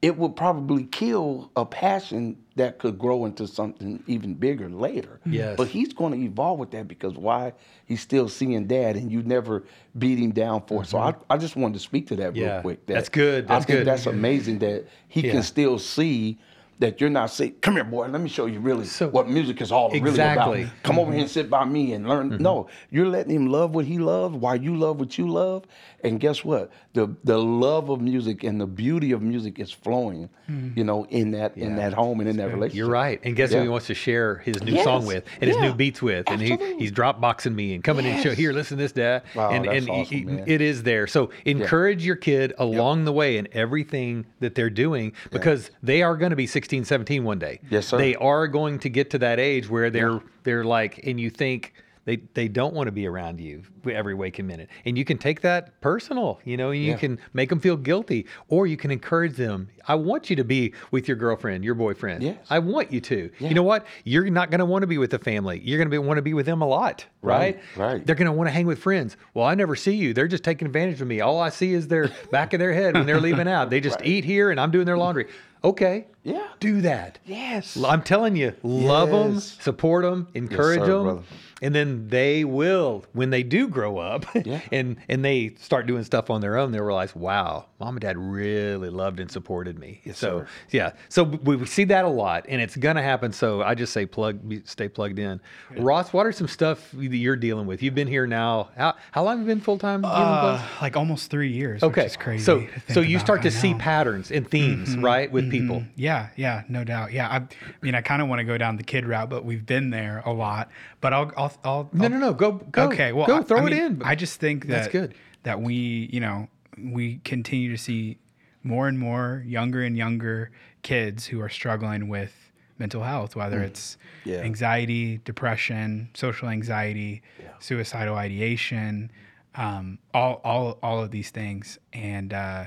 it 0.00 0.16
would 0.16 0.36
probably 0.36 0.84
kill 0.84 1.50
a 1.56 1.64
passion 1.66 2.36
that 2.54 2.78
could 2.78 2.98
grow 2.98 3.24
into 3.24 3.46
something 3.48 4.02
even 4.06 4.34
bigger 4.34 4.68
later. 4.68 5.18
Yes. 5.26 5.56
But 5.56 5.68
he's 5.68 5.92
going 5.92 6.12
to 6.12 6.24
evolve 6.24 6.58
with 6.60 6.70
that 6.70 6.86
because 6.86 7.14
why? 7.14 7.52
He's 7.84 8.00
still 8.00 8.28
seeing 8.28 8.66
dad 8.68 8.96
and 8.96 9.10
you 9.10 9.22
never 9.24 9.64
beat 9.98 10.18
him 10.18 10.30
down 10.30 10.62
for 10.66 10.82
it. 10.82 10.86
So 10.86 10.98
I, 10.98 11.14
I 11.28 11.36
just 11.36 11.56
wanted 11.56 11.74
to 11.74 11.80
speak 11.80 12.06
to 12.08 12.16
that 12.16 12.28
Mm-hmm. 12.34 12.36
Yeah. 12.42 12.52
real 12.54 12.62
quick. 12.62 12.86
that 12.86 12.94
That's 12.94 13.08
good. 13.08 13.44
I 13.46 13.48
That's 13.48 13.64
think 13.64 13.78
good. 13.80 13.86
that's 13.86 14.06
amazing 14.06 14.58
that 14.60 14.86
he 15.08 15.22
Yeah. 15.26 15.32
can 15.32 15.42
still 15.42 15.78
see 15.80 16.38
that 16.78 17.00
you're 17.00 17.10
not 17.10 17.30
saying, 17.30 17.56
come 17.60 17.74
here, 17.74 17.84
boy, 17.84 18.06
let 18.06 18.20
me 18.20 18.28
show 18.28 18.46
you 18.46 18.60
really 18.60 18.84
So- 18.84 19.08
what 19.08 19.28
music 19.28 19.60
is 19.60 19.72
all 19.72 19.90
really 19.90 20.14
about. 20.14 20.56
Come 20.82 20.98
over 20.98 21.10
here 21.10 21.18
mm-hmm. 21.18 21.22
and 21.22 21.30
sit 21.30 21.50
by 21.50 21.64
me 21.64 21.92
and 21.92 22.08
learn. 22.08 22.30
Mm-hmm. 22.30 22.42
No, 22.42 22.68
you're 22.90 23.06
letting 23.08 23.34
him 23.34 23.46
love 23.48 23.74
what 23.74 23.84
he 23.84 23.98
loves 23.98 24.36
while 24.36 24.56
you 24.56 24.76
love 24.76 25.00
what 25.00 25.18
you 25.18 25.28
love. 25.28 25.64
And 26.04 26.20
guess 26.20 26.44
what? 26.44 26.70
The 26.92 27.16
the 27.24 27.38
love 27.38 27.90
of 27.90 28.00
music 28.00 28.44
and 28.44 28.60
the 28.60 28.66
beauty 28.66 29.10
of 29.10 29.20
music 29.20 29.58
is 29.58 29.72
flowing, 29.72 30.28
mm-hmm. 30.48 30.78
you 30.78 30.84
know, 30.84 31.04
in 31.10 31.32
that 31.32 31.56
in 31.56 31.74
that 31.76 31.92
home 31.92 32.20
and 32.20 32.28
in 32.28 32.36
that 32.36 32.48
relationship. 32.48 32.76
You're 32.76 32.88
right. 32.88 33.20
And 33.24 33.34
guess 33.34 33.50
Yeah. 33.50 33.58
who 33.58 33.62
he 33.64 33.68
wants 33.68 33.88
to 33.88 33.94
share 33.94 34.36
his 34.36 34.62
new 34.62 34.74
Yes. 34.74 34.84
song 34.84 35.06
with 35.06 35.24
and 35.40 35.50
his 35.50 35.58
new 35.58 35.74
beats 35.74 36.00
with? 36.00 36.30
And 36.30 36.40
he, 36.40 36.56
he's 36.78 36.92
drop 36.92 37.20
boxing 37.20 37.56
me 37.56 37.74
and 37.74 37.82
coming 37.82 38.06
and 38.06 38.22
show 38.22 38.32
here, 38.32 38.52
listen 38.52 38.76
to 38.76 38.84
this, 38.84 38.92
Dad. 38.92 39.22
Wow, 39.34 39.50
and 39.50 39.64
that's 39.64 39.76
and 39.76 39.90
awesome, 39.90 40.28
he- 40.46 40.52
it 40.52 40.60
is 40.60 40.84
there. 40.84 41.08
So 41.08 41.30
encourage 41.44 42.06
your 42.06 42.16
kid 42.16 42.54
along 42.58 43.04
the 43.04 43.12
way 43.12 43.36
in 43.36 43.48
everything 43.52 44.26
that 44.38 44.54
they're 44.54 44.70
doing 44.70 45.12
because 45.32 45.72
they 45.82 46.02
are 46.02 46.16
going 46.16 46.30
to 46.30 46.36
be 46.36 46.46
16, 46.68 46.84
17 46.84 47.24
one 47.24 47.38
day. 47.38 47.60
Yes, 47.70 47.86
sir. 47.86 47.96
They 47.96 48.14
are 48.16 48.46
going 48.46 48.78
to 48.80 48.90
get 48.90 49.08
to 49.10 49.18
that 49.20 49.40
age 49.40 49.70
where 49.70 49.88
they're 49.88 50.20
they're 50.42 50.64
like, 50.64 51.00
and 51.06 51.18
you 51.18 51.30
think 51.30 51.72
they 52.04 52.16
they 52.34 52.46
don't 52.48 52.74
want 52.74 52.88
to 52.88 52.92
be 52.92 53.06
around 53.06 53.40
you 53.40 53.62
every 53.90 54.12
waking 54.14 54.46
minute, 54.46 54.68
and 54.84 54.98
you 54.98 55.04
can 55.04 55.16
take 55.16 55.40
that 55.42 55.80
personal, 55.80 56.40
you 56.44 56.58
know, 56.58 56.70
and 56.70 56.82
you 56.82 56.90
Yeah. 56.90 56.96
can 56.98 57.18
make 57.32 57.48
them 57.48 57.58
feel 57.58 57.76
guilty, 57.78 58.26
or 58.48 58.66
you 58.66 58.76
can 58.76 58.90
encourage 58.90 59.36
them. 59.36 59.68
I 59.86 59.94
want 59.94 60.28
you 60.28 60.36
to 60.36 60.44
be 60.44 60.74
with 60.90 61.08
your 61.08 61.16
girlfriend, 61.16 61.64
your 61.64 61.74
boyfriend. 61.74 62.22
Yes. 62.22 62.36
I 62.50 62.58
want 62.58 62.92
you 62.92 63.00
to. 63.00 63.30
Yeah. 63.38 63.48
You 63.48 63.54
know 63.54 63.62
what? 63.62 63.86
You're 64.04 64.28
not 64.28 64.50
going 64.50 64.58
to 64.58 64.66
want 64.66 64.82
to 64.82 64.86
be 64.86 64.98
with 64.98 65.10
the 65.10 65.18
family. 65.18 65.62
You're 65.64 65.78
going 65.78 65.90
to 65.90 65.98
want 66.06 66.18
to 66.18 66.22
be 66.22 66.34
with 66.34 66.44
them 66.44 66.60
a 66.60 66.66
lot, 66.66 67.06
right? 67.22 67.58
Right, 67.76 67.92
right. 67.92 68.06
They're 68.06 68.14
going 68.14 68.26
to 68.26 68.32
want 68.32 68.48
to 68.48 68.52
hang 68.52 68.66
with 68.66 68.78
friends. 68.78 69.16
Well, 69.32 69.46
I 69.46 69.54
never 69.54 69.74
see 69.74 69.94
you. 69.94 70.12
They're 70.12 70.28
just 70.28 70.44
taking 70.44 70.66
advantage 70.66 71.00
of 71.00 71.08
me. 71.08 71.22
All 71.22 71.40
I 71.40 71.48
see 71.48 71.72
is 71.72 71.88
their 71.88 72.08
back 72.30 72.52
of 72.52 72.58
their 72.60 72.74
head 72.74 72.94
when 72.94 73.06
they're 73.06 73.20
leaving 73.20 73.48
out. 73.48 73.70
They 73.70 73.80
just 73.80 74.00
eat 74.04 74.24
here, 74.24 74.50
and 74.50 74.60
I'm 74.60 74.70
doing 74.70 74.84
their 74.84 74.98
laundry. 74.98 75.26
Okay. 75.64 76.06
Yeah. 76.24 76.46
Do 76.60 76.80
that. 76.82 77.18
Yes. 77.24 77.76
I'm 77.76 78.02
telling 78.02 78.36
you, 78.36 78.54
love 78.62 79.10
them, 79.10 79.40
support 79.40 80.04
them, 80.04 80.28
encourage 80.34 80.80
sir, 80.80 80.86
them, 80.86 81.02
brother. 81.02 81.22
And 81.60 81.74
then 81.74 82.06
they 82.08 82.44
will, 82.44 83.04
when 83.12 83.30
they 83.30 83.42
do 83.42 83.68
grow 83.68 83.98
up, 83.98 84.24
Yeah. 84.46 84.60
and 84.70 84.96
and 85.08 85.24
they 85.24 85.54
start 85.58 85.86
doing 85.86 86.04
stuff 86.04 86.30
on 86.30 86.40
their 86.40 86.56
own, 86.56 86.70
they'll 86.72 86.84
realize, 86.84 87.14
wow, 87.16 87.66
mom 87.80 87.96
and 87.96 88.00
dad 88.00 88.16
really 88.16 88.90
loved 88.90 89.18
and 89.20 89.30
supported 89.30 89.78
me. 89.78 90.00
so 90.06 90.12
sir. 90.40 90.48
yeah, 90.70 90.92
so 91.08 91.22
we 91.24 91.64
see 91.66 91.84
that 91.84 92.04
a 92.04 92.08
lot, 92.08 92.46
and 92.48 92.60
it's 92.62 92.76
gonna 92.76 93.02
happen. 93.02 93.32
So 93.32 93.62
I 93.62 93.74
just 93.74 93.92
say 93.92 94.06
plug, 94.06 94.38
stay 94.66 94.88
plugged 94.88 95.18
in. 95.18 95.40
Ross, 95.76 96.12
what 96.12 96.26
are 96.26 96.32
some 96.32 96.48
stuff 96.48 96.90
that 96.92 97.16
you're 97.16 97.36
dealing 97.36 97.66
with? 97.66 97.82
You've 97.82 97.94
been 97.94 98.08
here 98.08 98.26
now. 98.26 98.70
How 98.76 98.94
how 99.10 99.24
long 99.24 99.38
have 99.38 99.46
you 99.48 99.52
been 99.54 99.60
full 99.62 99.78
time? 99.78 100.04
Uh, 100.04 100.62
like 100.80 100.96
almost 100.96 101.30
three 101.30 101.50
years. 101.52 101.82
okay, 101.82 102.08
crazy. 102.18 102.44
so 102.44 102.66
so 102.90 103.00
you 103.00 103.18
start 103.18 103.42
to 103.42 103.50
see 103.50 103.74
patterns 103.74 104.30
and 104.30 104.48
themes, 104.48 104.96
right, 104.96 105.30
with 105.30 105.50
people. 105.50 105.82
Yeah, 105.96 106.28
yeah, 106.36 106.62
no 106.68 106.84
doubt. 106.84 107.12
Yeah, 107.12 107.28
I, 107.28 107.36
I 107.36 107.48
mean, 107.82 107.94
I 107.94 108.00
kind 108.00 108.22
of 108.22 108.28
want 108.28 108.38
to 108.38 108.44
go 108.44 108.56
down 108.58 108.76
the 108.76 108.82
kid 108.84 109.06
route, 109.06 109.28
but 109.28 109.44
we've 109.44 109.64
been 109.66 109.90
there 109.90 110.22
a 110.24 110.32
lot. 110.32 110.70
But 111.00 111.12
I'll, 111.12 111.32
I'll, 111.36 111.47
I'll 111.64 111.88
No, 111.92 112.08
no, 112.08 112.18
no. 112.18 112.32
Go, 112.34 112.52
go. 112.52 112.84
okay, 112.88 113.12
well, 113.12 113.26
go 113.26 113.38
I- 113.38 113.42
throw 113.42 113.58
I 113.58 113.66
it 113.66 113.70
mean, 113.70 113.78
in. 113.82 114.02
I 114.04 114.14
just 114.14 114.40
think 114.40 114.66
that 114.66 114.72
That's 114.72 114.88
good. 114.88 115.14
that 115.44 115.60
we, 115.60 116.08
you 116.12 116.20
know, 116.20 116.48
we 116.78 117.18
continue 117.24 117.70
to 117.70 117.78
see 117.78 118.18
more 118.62 118.88
and 118.88 118.98
more 118.98 119.42
younger 119.46 119.82
and 119.82 119.96
younger 119.96 120.50
kids 120.82 121.26
who 121.26 121.40
are 121.40 121.48
struggling 121.48 122.08
with 122.08 122.32
mental 122.78 123.02
health, 123.02 123.34
whether 123.34 123.60
it's 123.62 123.96
Mm. 124.24 124.32
Yeah. 124.32 124.38
anxiety, 124.40 125.18
depression, 125.24 126.10
social 126.14 126.48
anxiety, 126.48 127.22
suicidal 127.60 128.14
ideation, 128.16 129.10
um, 129.54 129.98
all, 130.14 130.40
all, 130.44 130.78
all 130.82 131.02
of 131.02 131.10
these 131.10 131.30
things, 131.30 131.78
and 131.92 132.32
uh, 132.32 132.66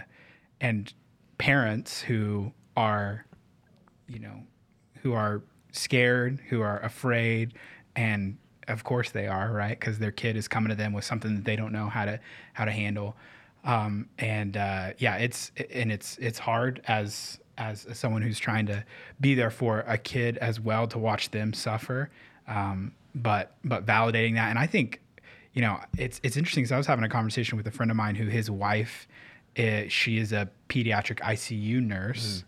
and 0.59 0.93
parents 1.37 2.01
who 2.01 2.51
are 2.75 3.25
you 4.07 4.19
know, 4.19 4.43
who 5.01 5.13
are 5.13 5.41
scared, 5.71 6.41
who 6.49 6.59
are 6.61 6.79
afraid, 6.83 7.53
and 7.95 8.37
of 8.71 8.83
course 8.83 9.11
they 9.11 9.27
are, 9.27 9.51
right? 9.51 9.79
Because 9.79 9.99
their 9.99 10.11
kid 10.11 10.35
is 10.35 10.47
coming 10.47 10.69
to 10.69 10.75
them 10.75 10.93
with 10.93 11.05
something 11.05 11.35
that 11.35 11.45
they 11.45 11.55
don't 11.55 11.71
know 11.71 11.87
how 11.87 12.05
to 12.05 12.19
how 12.53 12.65
to 12.65 12.71
handle. 12.71 13.15
Um, 13.63 14.09
and 14.17 14.57
uh, 14.57 14.91
yeah, 14.97 15.17
it's 15.17 15.51
and 15.73 15.91
it's 15.91 16.17
it's 16.17 16.39
hard 16.39 16.81
as 16.87 17.39
as 17.57 17.85
someone 17.93 18.21
who's 18.21 18.39
trying 18.39 18.65
to 18.67 18.83
be 19.19 19.35
there 19.35 19.51
for 19.51 19.83
a 19.87 19.97
kid 19.97 20.37
as 20.37 20.59
well 20.59 20.87
to 20.87 20.97
watch 20.97 21.31
them 21.31 21.53
suffer. 21.53 22.09
Um, 22.47 22.93
but 23.13 23.55
but 23.63 23.85
validating 23.85 24.35
that, 24.35 24.49
and 24.49 24.57
I 24.57 24.67
think 24.67 24.99
you 25.53 25.61
know 25.61 25.79
it's 25.97 26.19
it's 26.23 26.37
interesting 26.37 26.63
because 26.63 26.71
I 26.71 26.77
was 26.77 26.87
having 26.87 27.05
a 27.05 27.09
conversation 27.09 27.57
with 27.57 27.67
a 27.67 27.71
friend 27.71 27.91
of 27.91 27.97
mine 27.97 28.15
who 28.15 28.27
his 28.27 28.49
wife, 28.49 29.07
is, 29.55 29.91
she 29.91 30.17
is 30.17 30.31
a 30.33 30.49
pediatric 30.69 31.19
ICU 31.19 31.81
nurse 31.85 32.43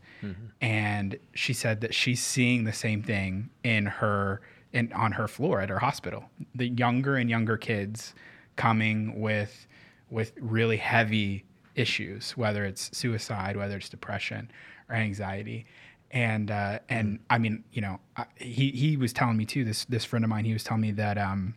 and 0.62 1.20
she 1.34 1.54
said 1.54 1.82
that 1.82 1.94
she's 1.94 2.24
seeing 2.24 2.64
the 2.64 2.72
same 2.74 3.04
thing 3.04 3.50
in 3.64 3.86
her 3.86 4.42
in 4.74 4.92
on 4.94 5.14
her 5.14 5.28
floor 5.28 5.62
at 5.62 5.70
her 5.70 5.80
hospital. 5.80 6.26
The 6.56 6.68
younger 6.68 7.16
and 7.16 7.30
younger 7.30 7.58
kids 7.58 8.14
coming 8.56 9.22
with 9.22 9.68
with 10.10 10.34
really 10.40 10.78
heavy 10.78 11.46
issues 11.76 12.38
whether 12.38 12.66
it's 12.66 12.96
suicide 12.96 13.58
whether 13.58 13.78
it's 13.78 13.90
depression 13.90 14.52
or 14.90 14.96
anxiety. 14.96 15.66
And 16.12 16.52
uh, 16.52 16.80
and 16.90 17.20
I 17.30 17.38
mean 17.38 17.64
you 17.72 17.82
know 17.82 18.00
I, 18.18 18.26
he 18.36 18.72
he 18.72 18.98
was 18.98 19.14
telling 19.14 19.38
me 19.38 19.46
too 19.46 19.64
this 19.64 19.86
this 19.86 20.04
friend 20.06 20.26
of 20.26 20.30
mine 20.30 20.46
he 20.46 20.54
was 20.54 20.64
telling 20.64 20.82
me 20.82 20.92
that 20.92 21.18
um 21.18 21.56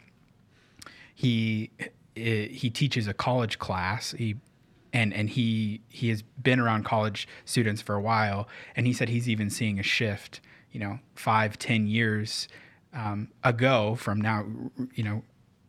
he 1.15 1.71
he 2.15 2.71
teaches 2.71 3.07
a 3.09 3.15
college 3.15 3.59
class. 3.59 4.13
He 4.13 4.37
and 4.93 5.13
and 5.13 5.29
he 5.31 5.81
he 5.89 6.09
has 6.11 6.23
been 6.23 6.61
around 6.61 6.85
college 6.85 7.27
students 7.45 7.83
for 7.83 7.95
a 7.95 8.01
while. 8.01 8.49
And 8.75 8.87
he 8.87 8.93
said 8.93 9.09
he's 9.09 9.29
even 9.29 9.51
seeing 9.51 9.79
a 9.79 9.83
shift 9.83 10.41
you 10.73 10.81
know 10.81 10.99
five 11.15 11.59
ten 11.59 11.87
years 11.87 12.49
um, 12.97 13.29
ago 13.45 13.95
from 13.95 14.21
now 14.21 14.45
you 14.95 15.05
know 15.05 15.23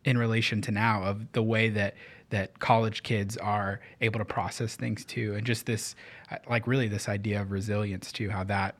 in 0.04 0.16
relation 0.18 0.60
to 0.62 0.70
now 0.72 1.02
of 1.04 1.30
the 1.32 1.42
way 1.42 1.68
that 1.68 1.94
that 2.30 2.58
college 2.58 3.02
kids 3.02 3.36
are 3.36 3.80
able 4.00 4.18
to 4.18 4.24
process 4.24 4.76
things 4.76 5.04
too 5.04 5.34
and 5.34 5.46
just 5.46 5.66
this 5.66 5.94
uh, 6.30 6.36
like 6.48 6.66
really 6.66 6.88
this 6.88 7.08
idea 7.08 7.40
of 7.40 7.50
resilience 7.50 8.10
too 8.12 8.30
how 8.30 8.42
that 8.44 8.74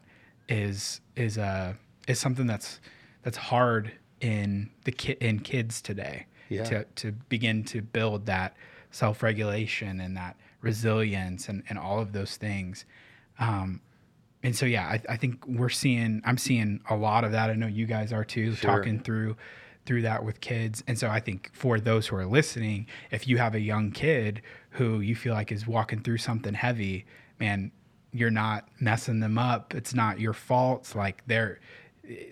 is 0.49 1.01
is 1.17 1.37
uh 1.39 1.73
is 2.07 2.19
something 2.19 2.47
that's 2.47 2.81
that's 3.23 3.37
hard 3.37 3.93
in 4.21 4.71
the 4.85 4.93
ki- 4.93 5.17
in 5.21 5.39
kids 5.41 5.81
today 5.83 6.27
Yeah. 6.49 6.65
to 6.65 6.85
to 6.97 7.13
begin 7.29 7.65
to 7.65 7.83
build 7.83 8.27
that 8.27 8.57
self-regulation 8.91 10.01
and 10.01 10.17
that 10.17 10.37
resilience 10.61 11.49
and, 11.49 11.63
and 11.69 11.79
all 11.79 11.99
of 12.01 12.13
those 12.13 12.37
things 12.37 12.85
um, 13.39 13.81
and 14.43 14.55
so 14.57 14.67
yeah 14.67 14.87
I, 14.87 15.03
I 15.15 15.17
think 15.17 15.45
we're 15.47 15.69
seeing 15.69 16.23
i'm 16.25 16.39
seeing 16.39 16.81
a 16.89 16.97
lot 16.97 17.25
of 17.25 17.33
that. 17.33 17.51
I 17.51 17.55
know 17.55 17.67
you 17.67 17.87
guys 17.87 18.13
are 18.13 18.25
too 18.25 18.55
Sure. 18.55 18.71
talking 18.77 19.01
through 19.01 19.37
through 19.87 20.03
that 20.03 20.23
with 20.25 20.41
kids. 20.41 20.85
And 20.87 20.99
so 20.99 21.09
i 21.09 21.21
think 21.21 21.51
for 21.53 21.81
those 21.81 22.07
who 22.09 22.17
are 22.17 22.27
listening 22.27 22.87
if 23.11 23.27
you 23.27 23.39
have 23.39 23.55
a 23.55 23.61
young 23.61 23.91
kid 23.91 24.43
who 24.71 25.01
you 25.01 25.17
feel 25.17 25.35
like 25.35 25.51
is 25.51 25.67
walking 25.67 26.01
through 26.03 26.19
something 26.19 26.55
heavy 26.55 27.07
man 27.41 27.73
you're 28.11 28.31
not 28.31 28.67
messing 28.81 29.21
them 29.21 29.37
up. 29.37 29.75
It's 29.75 29.93
not 29.95 30.19
your 30.19 30.33
fault. 30.33 30.81
It's 30.81 30.95
like 30.95 31.23
they're 31.27 31.61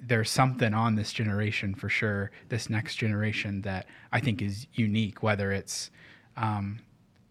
there's 0.02 0.30
something 0.30 0.72
on 0.72 0.94
this 0.94 1.12
generation 1.12 1.74
for 1.74 1.90
sure 1.90 2.30
this 2.48 2.70
next 2.70 2.94
generation 2.96 3.60
that 3.60 3.84
i 4.10 4.18
think 4.18 4.40
is 4.40 4.66
unique 4.72 5.22
whether 5.22 5.52
it's 5.52 5.90
um, 6.38 6.78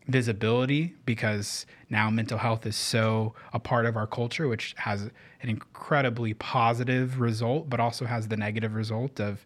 visibility 0.08 0.94
because 1.06 1.66
now 1.90 2.10
mental 2.10 2.38
health 2.38 2.66
is 2.66 2.76
so 2.76 3.34
a 3.54 3.60
part 3.60 3.86
of 3.86 3.98
our 3.98 4.08
culture, 4.08 4.48
which 4.48 4.76
has 4.78 5.04
an 5.42 5.50
incredibly 5.50 6.34
positive 6.34 7.20
result, 7.20 7.70
but 7.70 7.80
also 7.80 8.06
has 8.06 8.28
the 8.28 8.38
negative 8.38 8.76
result 8.76 9.20
of 9.20 9.46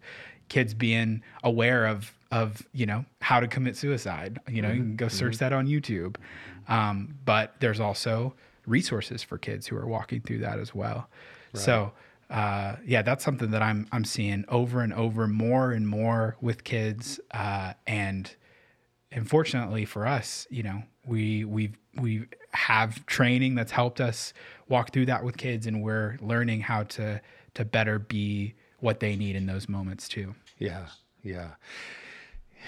kids 0.50 0.74
being 0.74 1.22
aware 1.44 1.86
of 1.86 2.14
of 2.32 2.68
you 2.74 2.86
know 2.86 3.06
how 3.22 3.40
to 3.40 3.48
commit 3.48 3.76
suicide. 3.76 4.40
You 4.48 4.62
know, 4.62 4.70
mm-hmm. 4.70 4.78
you 4.78 4.84
can 4.84 4.96
go 4.96 5.08
search 5.08 5.36
mm-hmm. 5.36 5.46
that 5.46 5.54
on 5.54 5.68
YouTube. 5.68 6.18
Um, 6.68 7.16
but 7.26 7.56
there's 7.60 7.80
also 7.80 8.36
resources 8.68 9.24
for 9.24 9.38
kids 9.38 9.66
who 9.66 9.76
are 9.76 9.88
walking 9.88 10.22
through 10.22 10.40
that 10.40 10.60
as 10.60 10.76
well. 10.76 11.10
Right. 11.54 11.64
So 11.64 11.92
uh, 12.30 12.76
yeah, 12.86 13.02
that's 13.02 13.24
something 13.24 13.52
that 13.52 13.62
I'm 13.62 13.88
I'm 13.92 14.06
seeing 14.06 14.46
over 14.50 14.82
and 14.82 14.94
over, 14.94 15.28
more 15.28 15.72
and 15.72 15.88
more 15.88 16.38
with 16.42 16.64
kids, 16.64 17.20
uh, 17.32 17.74
and 17.88 18.34
unfortunately 19.12 19.86
for 19.86 20.06
us, 20.06 20.48
you 20.50 20.64
know, 20.64 20.84
we 21.06 21.44
we 21.46 21.72
we 21.96 22.26
have 22.54 23.06
training 23.06 23.56
that's 23.56 23.72
helped 23.72 24.00
us 24.02 24.34
walk 24.68 24.92
through 24.92 25.08
that 25.08 25.24
with 25.24 25.38
kids, 25.38 25.68
and 25.68 25.82
we're 25.82 26.18
learning 26.22 26.62
how 26.62 26.84
to 26.84 27.22
to 27.56 27.66
better 27.66 28.00
be 28.00 28.54
what 28.80 29.00
they 29.00 29.16
need 29.16 29.36
in 29.36 29.46
those 29.46 29.68
moments 29.68 30.08
too. 30.08 30.36
Yeah, 30.58 30.88
yeah. 31.24 31.52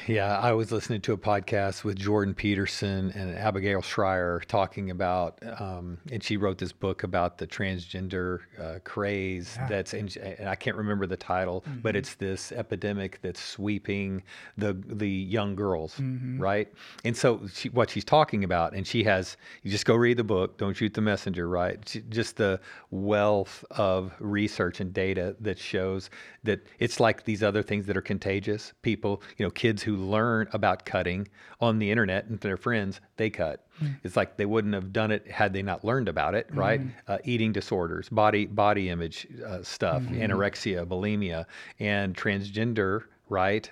Yeah, 0.07 0.39
I 0.39 0.53
was 0.53 0.71
listening 0.71 1.01
to 1.01 1.13
a 1.13 1.17
podcast 1.17 1.83
with 1.83 1.97
Jordan 1.97 2.33
Peterson 2.33 3.11
and 3.11 3.35
Abigail 3.35 3.81
Shrier 3.81 4.41
talking 4.47 4.89
about, 4.89 5.39
um, 5.59 5.99
and 6.11 6.23
she 6.23 6.37
wrote 6.37 6.57
this 6.57 6.71
book 6.71 7.03
about 7.03 7.37
the 7.37 7.45
transgender 7.45 8.39
uh, 8.59 8.79
craze. 8.83 9.55
Yeah. 9.57 9.67
That's 9.67 9.93
in, 9.93 10.09
and 10.21 10.49
I 10.49 10.55
can't 10.55 10.75
remember 10.75 11.05
the 11.05 11.17
title, 11.17 11.61
mm-hmm. 11.61 11.79
but 11.81 11.95
it's 11.95 12.15
this 12.15 12.51
epidemic 12.51 13.19
that's 13.21 13.41
sweeping 13.41 14.23
the 14.57 14.73
the 14.73 15.09
young 15.09 15.55
girls, 15.55 15.95
mm-hmm. 15.95 16.41
right? 16.41 16.71
And 17.05 17.15
so 17.15 17.41
she, 17.53 17.69
what 17.69 17.89
she's 17.89 18.05
talking 18.05 18.43
about, 18.43 18.73
and 18.73 18.87
she 18.87 19.03
has 19.03 19.37
you 19.61 19.69
just 19.71 19.85
go 19.85 19.95
read 19.95 20.17
the 20.17 20.23
book, 20.23 20.57
don't 20.57 20.75
shoot 20.75 20.93
the 20.93 21.01
messenger, 21.01 21.47
right? 21.47 21.77
She, 21.87 22.01
just 22.09 22.37
the 22.37 22.59
wealth 22.89 23.63
of 23.71 24.13
research 24.19 24.79
and 24.79 24.93
data 24.93 25.35
that 25.41 25.59
shows 25.59 26.09
that 26.43 26.65
it's 26.79 26.99
like 26.99 27.23
these 27.25 27.43
other 27.43 27.61
things 27.61 27.85
that 27.85 27.95
are 27.95 28.01
contagious. 28.01 28.73
People, 28.81 29.21
you 29.37 29.45
know, 29.45 29.51
kids 29.51 29.80
who 29.81 29.95
learn 29.95 30.47
about 30.53 30.85
cutting 30.85 31.27
on 31.59 31.79
the 31.79 31.89
internet 31.89 32.25
and 32.25 32.39
their 32.39 32.57
friends, 32.57 33.01
they 33.17 33.29
cut. 33.29 33.65
Mm. 33.81 33.95
It's 34.03 34.15
like 34.15 34.37
they 34.37 34.45
wouldn't 34.45 34.73
have 34.73 34.93
done 34.93 35.11
it 35.11 35.29
had 35.29 35.53
they 35.53 35.61
not 35.61 35.83
learned 35.83 36.07
about 36.07 36.35
it, 36.35 36.47
right? 36.53 36.81
Mm. 36.81 36.91
Uh, 37.07 37.17
eating 37.23 37.51
disorders, 37.51 38.09
body 38.09 38.45
body 38.45 38.89
image 38.89 39.27
uh, 39.45 39.63
stuff, 39.63 40.01
mm-hmm. 40.03 40.21
anorexia, 40.21 40.85
bulimia, 40.85 41.45
and 41.79 42.15
transgender 42.15 43.03
right? 43.31 43.69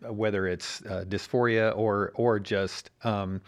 Whether 0.00 0.48
it's 0.48 0.82
uh, 0.82 1.04
dysphoria 1.08 1.74
or 1.76 2.10
or 2.16 2.40
just 2.40 2.90
um, 3.04 3.40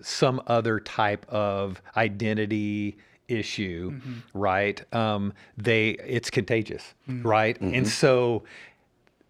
some 0.00 0.42
other 0.46 0.80
type 0.80 1.26
of 1.28 1.80
identity 1.96 2.96
issue, 3.28 3.92
mm-hmm. 3.92 4.38
right? 4.38 4.94
Um, 4.94 5.34
they 5.56 5.90
it's 5.90 6.30
contagious, 6.30 6.94
mm-hmm. 7.08 7.26
right? 7.26 7.56
Mm-hmm. 7.60 7.74
And 7.74 7.88
so 7.88 8.44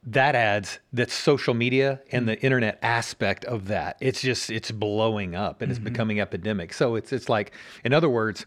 that 0.04 0.34
adds 0.34 0.78
that 0.92 1.10
social 1.10 1.54
media 1.54 2.00
and 2.12 2.28
the 2.28 2.36
mm-hmm. 2.36 2.46
internet 2.46 2.78
aspect 2.82 3.44
of 3.44 3.68
that. 3.68 3.96
It's 4.00 4.20
just 4.20 4.50
it's 4.50 4.70
blowing 4.70 5.34
up 5.34 5.60
and 5.60 5.70
it's 5.70 5.78
mm-hmm. 5.78 5.88
becoming 5.88 6.20
epidemic. 6.20 6.72
So 6.72 6.94
it's 6.94 7.12
it's 7.12 7.28
like, 7.28 7.52
in 7.84 7.92
other 7.92 8.08
words, 8.08 8.46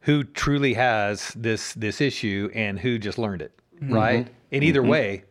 who 0.00 0.24
truly 0.24 0.74
has 0.74 1.34
this 1.34 1.74
this 1.74 2.00
issue 2.00 2.50
and 2.54 2.78
who 2.78 2.98
just 2.98 3.18
learned 3.18 3.42
it, 3.42 3.52
right? 3.82 4.28
In 4.50 4.62
either 4.62 4.82
way, 4.82 5.24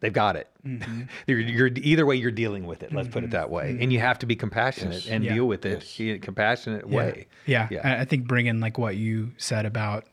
they've 0.00 0.12
got 0.12 0.36
it. 0.36 0.48
Mm-hmm. 0.64 1.02
you're, 1.26 1.40
you're, 1.40 1.70
either 1.76 2.06
way 2.06 2.16
you're 2.16 2.30
dealing 2.30 2.66
with 2.66 2.82
it. 2.82 2.92
Let's 2.92 3.08
mm-hmm. 3.08 3.12
put 3.12 3.24
it 3.24 3.26
mm-hmm. 3.26 3.32
that 3.32 3.50
way, 3.50 3.72
mm-hmm. 3.72 3.82
and 3.82 3.92
you 3.92 4.00
have 4.00 4.18
to 4.20 4.26
be 4.26 4.36
compassionate 4.36 5.04
yes. 5.04 5.08
and 5.08 5.24
yeah. 5.24 5.34
deal 5.34 5.46
with 5.46 5.66
it 5.66 5.82
yes. 5.82 6.00
in 6.00 6.08
a 6.16 6.18
compassionate 6.18 6.88
yeah. 6.88 6.96
way. 6.96 7.26
Yeah. 7.46 7.68
yeah, 7.70 7.98
I 8.00 8.04
think 8.04 8.26
bringing 8.26 8.60
like 8.60 8.78
what 8.78 8.96
you 8.96 9.32
said 9.36 9.66
about 9.66 10.04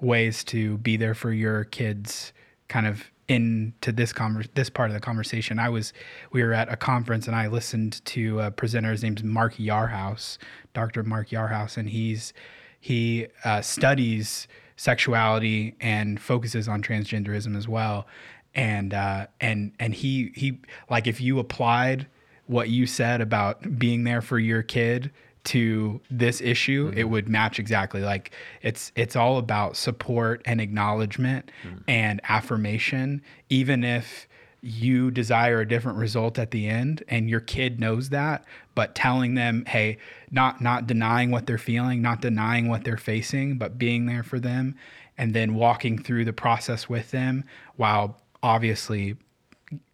ways 0.00 0.44
to 0.44 0.78
be 0.78 0.96
there 0.96 1.14
for 1.14 1.32
your 1.32 1.64
kids, 1.64 2.32
kind 2.68 2.86
of 2.86 3.10
into 3.28 3.92
this 3.92 4.12
conver- 4.12 4.48
this 4.54 4.70
part 4.70 4.90
of 4.90 4.94
the 4.94 5.00
conversation. 5.00 5.58
I 5.58 5.68
was 5.68 5.92
we 6.32 6.42
were 6.42 6.52
at 6.52 6.72
a 6.72 6.76
conference 6.76 7.26
and 7.26 7.36
I 7.36 7.46
listened 7.46 8.04
to 8.06 8.40
a 8.40 8.50
presenter. 8.50 8.90
His 8.90 9.02
name's 9.02 9.24
Mark 9.24 9.54
Yarhouse, 9.54 10.38
Dr. 10.72 11.02
Mark 11.02 11.30
Yarhouse, 11.30 11.76
and 11.76 11.88
he's 11.88 12.32
he 12.80 13.28
uh, 13.44 13.62
studies 13.62 14.46
sexuality 14.76 15.76
and 15.80 16.20
focuses 16.20 16.68
on 16.68 16.82
transgenderism 16.82 17.56
as 17.56 17.68
well 17.68 18.06
and 18.54 18.94
uh, 18.94 19.26
and 19.40 19.72
and 19.78 19.94
he 19.94 20.32
he 20.34 20.58
like 20.88 21.06
if 21.06 21.20
you 21.20 21.38
applied 21.38 22.06
what 22.46 22.68
you 22.68 22.86
said 22.86 23.20
about 23.20 23.78
being 23.78 24.04
there 24.04 24.20
for 24.20 24.38
your 24.38 24.62
kid 24.62 25.10
to 25.44 26.00
this 26.10 26.40
issue 26.40 26.88
mm-hmm. 26.88 26.98
it 26.98 27.08
would 27.08 27.28
match 27.28 27.58
exactly 27.58 28.00
like 28.00 28.32
it's 28.62 28.92
it's 28.96 29.14
all 29.14 29.38
about 29.38 29.76
support 29.76 30.42
and 30.44 30.60
acknowledgment 30.60 31.50
mm-hmm. 31.62 31.78
and 31.88 32.20
affirmation 32.28 33.22
even 33.48 33.84
if 33.84 34.26
you 34.62 35.10
desire 35.10 35.60
a 35.60 35.68
different 35.68 35.98
result 35.98 36.38
at 36.38 36.50
the 36.50 36.66
end 36.66 37.04
and 37.08 37.28
your 37.28 37.40
kid 37.40 37.78
knows 37.78 38.08
that 38.08 38.44
but 38.74 38.94
telling 38.94 39.34
them 39.34 39.64
hey 39.66 39.98
not 40.30 40.62
not 40.62 40.86
denying 40.86 41.30
what 41.30 41.46
they're 41.46 41.58
feeling 41.58 42.00
not 42.00 42.22
denying 42.22 42.68
what 42.68 42.82
they're 42.84 42.96
facing 42.96 43.58
but 43.58 43.76
being 43.78 44.06
there 44.06 44.22
for 44.22 44.40
them 44.40 44.74
and 45.18 45.34
then 45.34 45.54
walking 45.54 46.02
through 46.02 46.24
the 46.24 46.32
process 46.32 46.88
with 46.88 47.10
them 47.10 47.44
while 47.76 48.20
obviously 48.42 49.16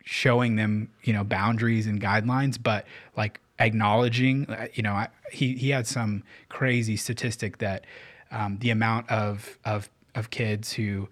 showing 0.05 0.57
them, 0.57 0.91
you 1.05 1.13
know, 1.13 1.23
boundaries 1.23 1.87
and 1.87 2.01
guidelines, 2.01 2.61
but 2.61 2.85
like 3.17 3.41
acknowledging, 3.61 4.49
uh, 4.51 4.67
you 4.75 4.83
know, 4.83 4.95
I, 4.95 5.09
he 5.31 5.55
he 5.55 5.71
had 5.71 5.87
some 5.87 6.25
crazy 6.49 6.97
statistic 6.97 7.59
that 7.59 7.85
um, 8.31 8.59
the 8.59 8.71
amount 8.71 9.09
of 9.11 9.59
of 9.65 9.89
of 10.15 10.31
kids 10.31 10.73
who 10.73 11.09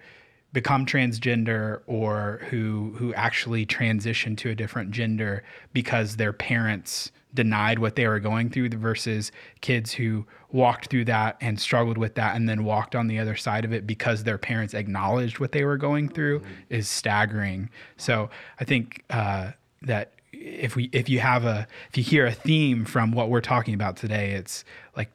become 0.52 0.86
transgender 0.86 1.82
or 1.86 2.40
who 2.50 2.94
who 2.96 3.14
actually 3.14 3.66
transition 3.66 4.34
to 4.36 4.50
a 4.50 4.54
different 4.54 4.90
gender 4.90 5.44
because 5.72 6.16
their 6.16 6.32
parents 6.32 7.12
denied 7.34 7.78
what 7.78 7.94
they 7.94 8.08
were 8.08 8.18
going 8.18 8.48
through 8.48 8.70
versus 8.70 9.30
kids 9.60 9.92
who 9.92 10.24
walked 10.50 10.88
through 10.88 11.04
that 11.04 11.36
and 11.42 11.60
struggled 11.60 11.98
with 11.98 12.14
that 12.14 12.34
and 12.34 12.48
then 12.48 12.64
walked 12.64 12.96
on 12.96 13.06
the 13.06 13.18
other 13.18 13.36
side 13.36 13.66
of 13.66 13.72
it 13.72 13.86
because 13.86 14.24
their 14.24 14.38
parents 14.38 14.72
acknowledged 14.72 15.38
what 15.38 15.52
they 15.52 15.64
were 15.64 15.76
going 15.76 16.08
through 16.08 16.40
mm-hmm. 16.40 16.52
is 16.70 16.88
staggering. 16.88 17.68
So 17.98 18.30
I 18.58 18.64
think 18.64 19.04
uh, 19.10 19.52
that 19.82 20.12
if 20.40 20.76
we 20.76 20.90
if 20.92 21.08
you 21.08 21.20
have 21.20 21.44
a 21.44 21.66
if 21.90 21.96
you 21.96 22.04
hear 22.04 22.26
a 22.26 22.32
theme 22.32 22.84
from 22.84 23.12
what 23.12 23.30
we're 23.30 23.40
talking 23.40 23.74
about 23.74 23.96
today, 23.96 24.32
it's 24.32 24.64
like 24.96 25.10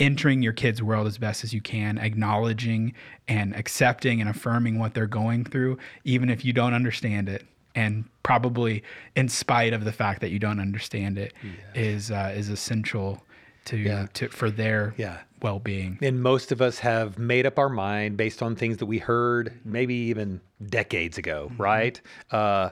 entering 0.00 0.42
your 0.42 0.52
kids' 0.52 0.82
world 0.82 1.06
as 1.06 1.18
best 1.18 1.44
as 1.44 1.52
you 1.52 1.60
can, 1.60 1.98
acknowledging 1.98 2.94
and 3.28 3.54
accepting 3.54 4.20
and 4.20 4.28
affirming 4.28 4.78
what 4.78 4.94
they're 4.94 5.06
going 5.06 5.44
through, 5.44 5.78
even 6.04 6.28
if 6.28 6.44
you 6.44 6.52
don't 6.52 6.74
understand 6.74 7.28
it 7.28 7.46
and 7.74 8.04
probably 8.22 8.82
in 9.16 9.28
spite 9.28 9.72
of 9.72 9.84
the 9.84 9.92
fact 9.92 10.20
that 10.20 10.30
you 10.30 10.38
don't 10.38 10.60
understand 10.60 11.18
it, 11.18 11.32
is 11.74 12.10
uh, 12.10 12.32
is 12.34 12.48
essential 12.48 13.22
to 13.66 13.76
yeah. 13.76 14.06
to 14.14 14.28
for 14.28 14.50
their 14.50 14.94
yeah. 14.96 15.18
well-being. 15.42 15.98
And 16.02 16.22
most 16.22 16.52
of 16.52 16.60
us 16.60 16.78
have 16.78 17.18
made 17.18 17.46
up 17.46 17.58
our 17.58 17.68
mind 17.68 18.16
based 18.16 18.42
on 18.42 18.56
things 18.56 18.78
that 18.78 18.86
we 18.86 18.98
heard 18.98 19.52
maybe 19.64 19.94
even 19.94 20.40
decades 20.66 21.18
ago, 21.18 21.48
mm-hmm. 21.50 21.62
right? 21.62 22.00
Uh, 22.30 22.70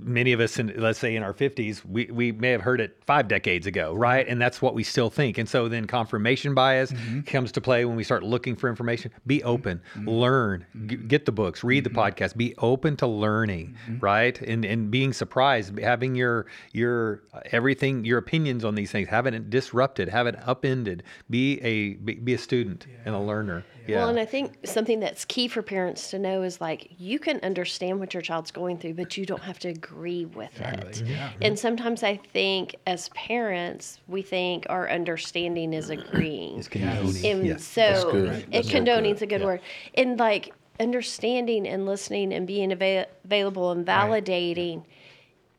many 0.00 0.32
of 0.32 0.40
us 0.40 0.58
in 0.58 0.72
let's 0.76 0.98
say 0.98 1.16
in 1.16 1.22
our 1.22 1.32
50s 1.32 1.84
we, 1.84 2.06
we 2.06 2.32
may 2.32 2.50
have 2.50 2.60
heard 2.60 2.80
it 2.80 3.02
five 3.06 3.28
decades 3.28 3.66
ago 3.66 3.94
right? 3.94 4.26
And 4.28 4.40
that's 4.40 4.60
what 4.60 4.74
we 4.74 4.82
still 4.82 5.10
think. 5.10 5.38
And 5.38 5.48
so 5.48 5.68
then 5.68 5.86
confirmation 5.86 6.54
bias 6.54 6.92
mm-hmm. 6.92 7.20
comes 7.20 7.52
to 7.52 7.60
play 7.60 7.84
when 7.84 7.96
we 7.96 8.04
start 8.04 8.22
looking 8.22 8.56
for 8.56 8.68
information. 8.68 9.12
Be 9.26 9.42
open. 9.42 9.80
Mm-hmm. 9.94 10.08
learn. 10.08 10.66
G- 10.86 10.96
get 10.96 11.26
the 11.26 11.32
books. 11.32 11.64
Read 11.64 11.84
the 11.84 11.90
mm-hmm. 11.90 11.98
podcast. 11.98 12.36
Be 12.36 12.54
open 12.58 12.96
to 12.98 13.06
learning 13.06 13.74
mm-hmm. 13.84 13.98
right? 14.00 14.40
And 14.40 14.64
and 14.64 14.90
being 14.90 15.12
surprised 15.12 15.78
having 15.78 16.14
your 16.14 16.46
your 16.72 17.22
everything 17.46 18.04
your 18.04 18.18
opinions 18.18 18.64
on 18.64 18.74
these 18.74 18.90
things 18.90 19.08
having 19.08 19.34
it 19.34 19.50
disrupted 19.50 20.08
have 20.08 20.26
it 20.26 20.36
upended. 20.46 21.02
Be 21.30 21.60
a 21.60 21.94
be, 21.94 22.14
be 22.14 22.34
a 22.34 22.38
student 22.38 22.86
yeah. 22.88 22.96
and 23.06 23.14
a 23.14 23.20
learner 23.20 23.64
yeah. 23.88 23.96
Well, 23.96 24.10
and 24.10 24.20
I 24.20 24.26
think 24.26 24.58
something 24.66 25.00
that's 25.00 25.24
key 25.24 25.48
for 25.48 25.62
parents 25.62 26.10
to 26.10 26.18
know 26.18 26.42
is 26.42 26.60
like 26.60 26.88
you 26.98 27.18
can 27.18 27.40
understand 27.42 27.98
what 27.98 28.12
your 28.12 28.20
child's 28.20 28.50
going 28.50 28.76
through, 28.76 28.94
but 28.94 29.16
you 29.16 29.24
don't 29.24 29.42
have 29.42 29.58
to 29.60 29.68
agree 29.68 30.26
with 30.26 30.50
exactly. 30.52 30.90
it. 30.90 31.08
Yeah. 31.08 31.30
And 31.40 31.58
sometimes 31.58 32.02
I 32.02 32.16
think 32.16 32.76
as 32.86 33.08
parents, 33.10 33.98
we 34.06 34.20
think 34.20 34.66
our 34.68 34.90
understanding 34.90 35.72
is 35.72 35.88
agreeing. 35.88 36.58
It's 36.58 36.68
condoning. 36.68 37.26
And 37.26 37.46
yeah. 37.46 37.56
so 37.56 38.42
it 38.52 38.68
condoning 38.68 39.14
is 39.14 39.22
a 39.22 39.26
good 39.26 39.40
yeah. 39.40 39.46
word. 39.46 39.60
And 39.94 40.18
like 40.18 40.52
understanding 40.78 41.66
and 41.66 41.86
listening 41.86 42.32
and 42.32 42.46
being 42.46 42.70
ava- 42.70 43.06
available 43.24 43.70
and 43.72 43.86
validating. 43.86 44.76
Right 44.76 44.86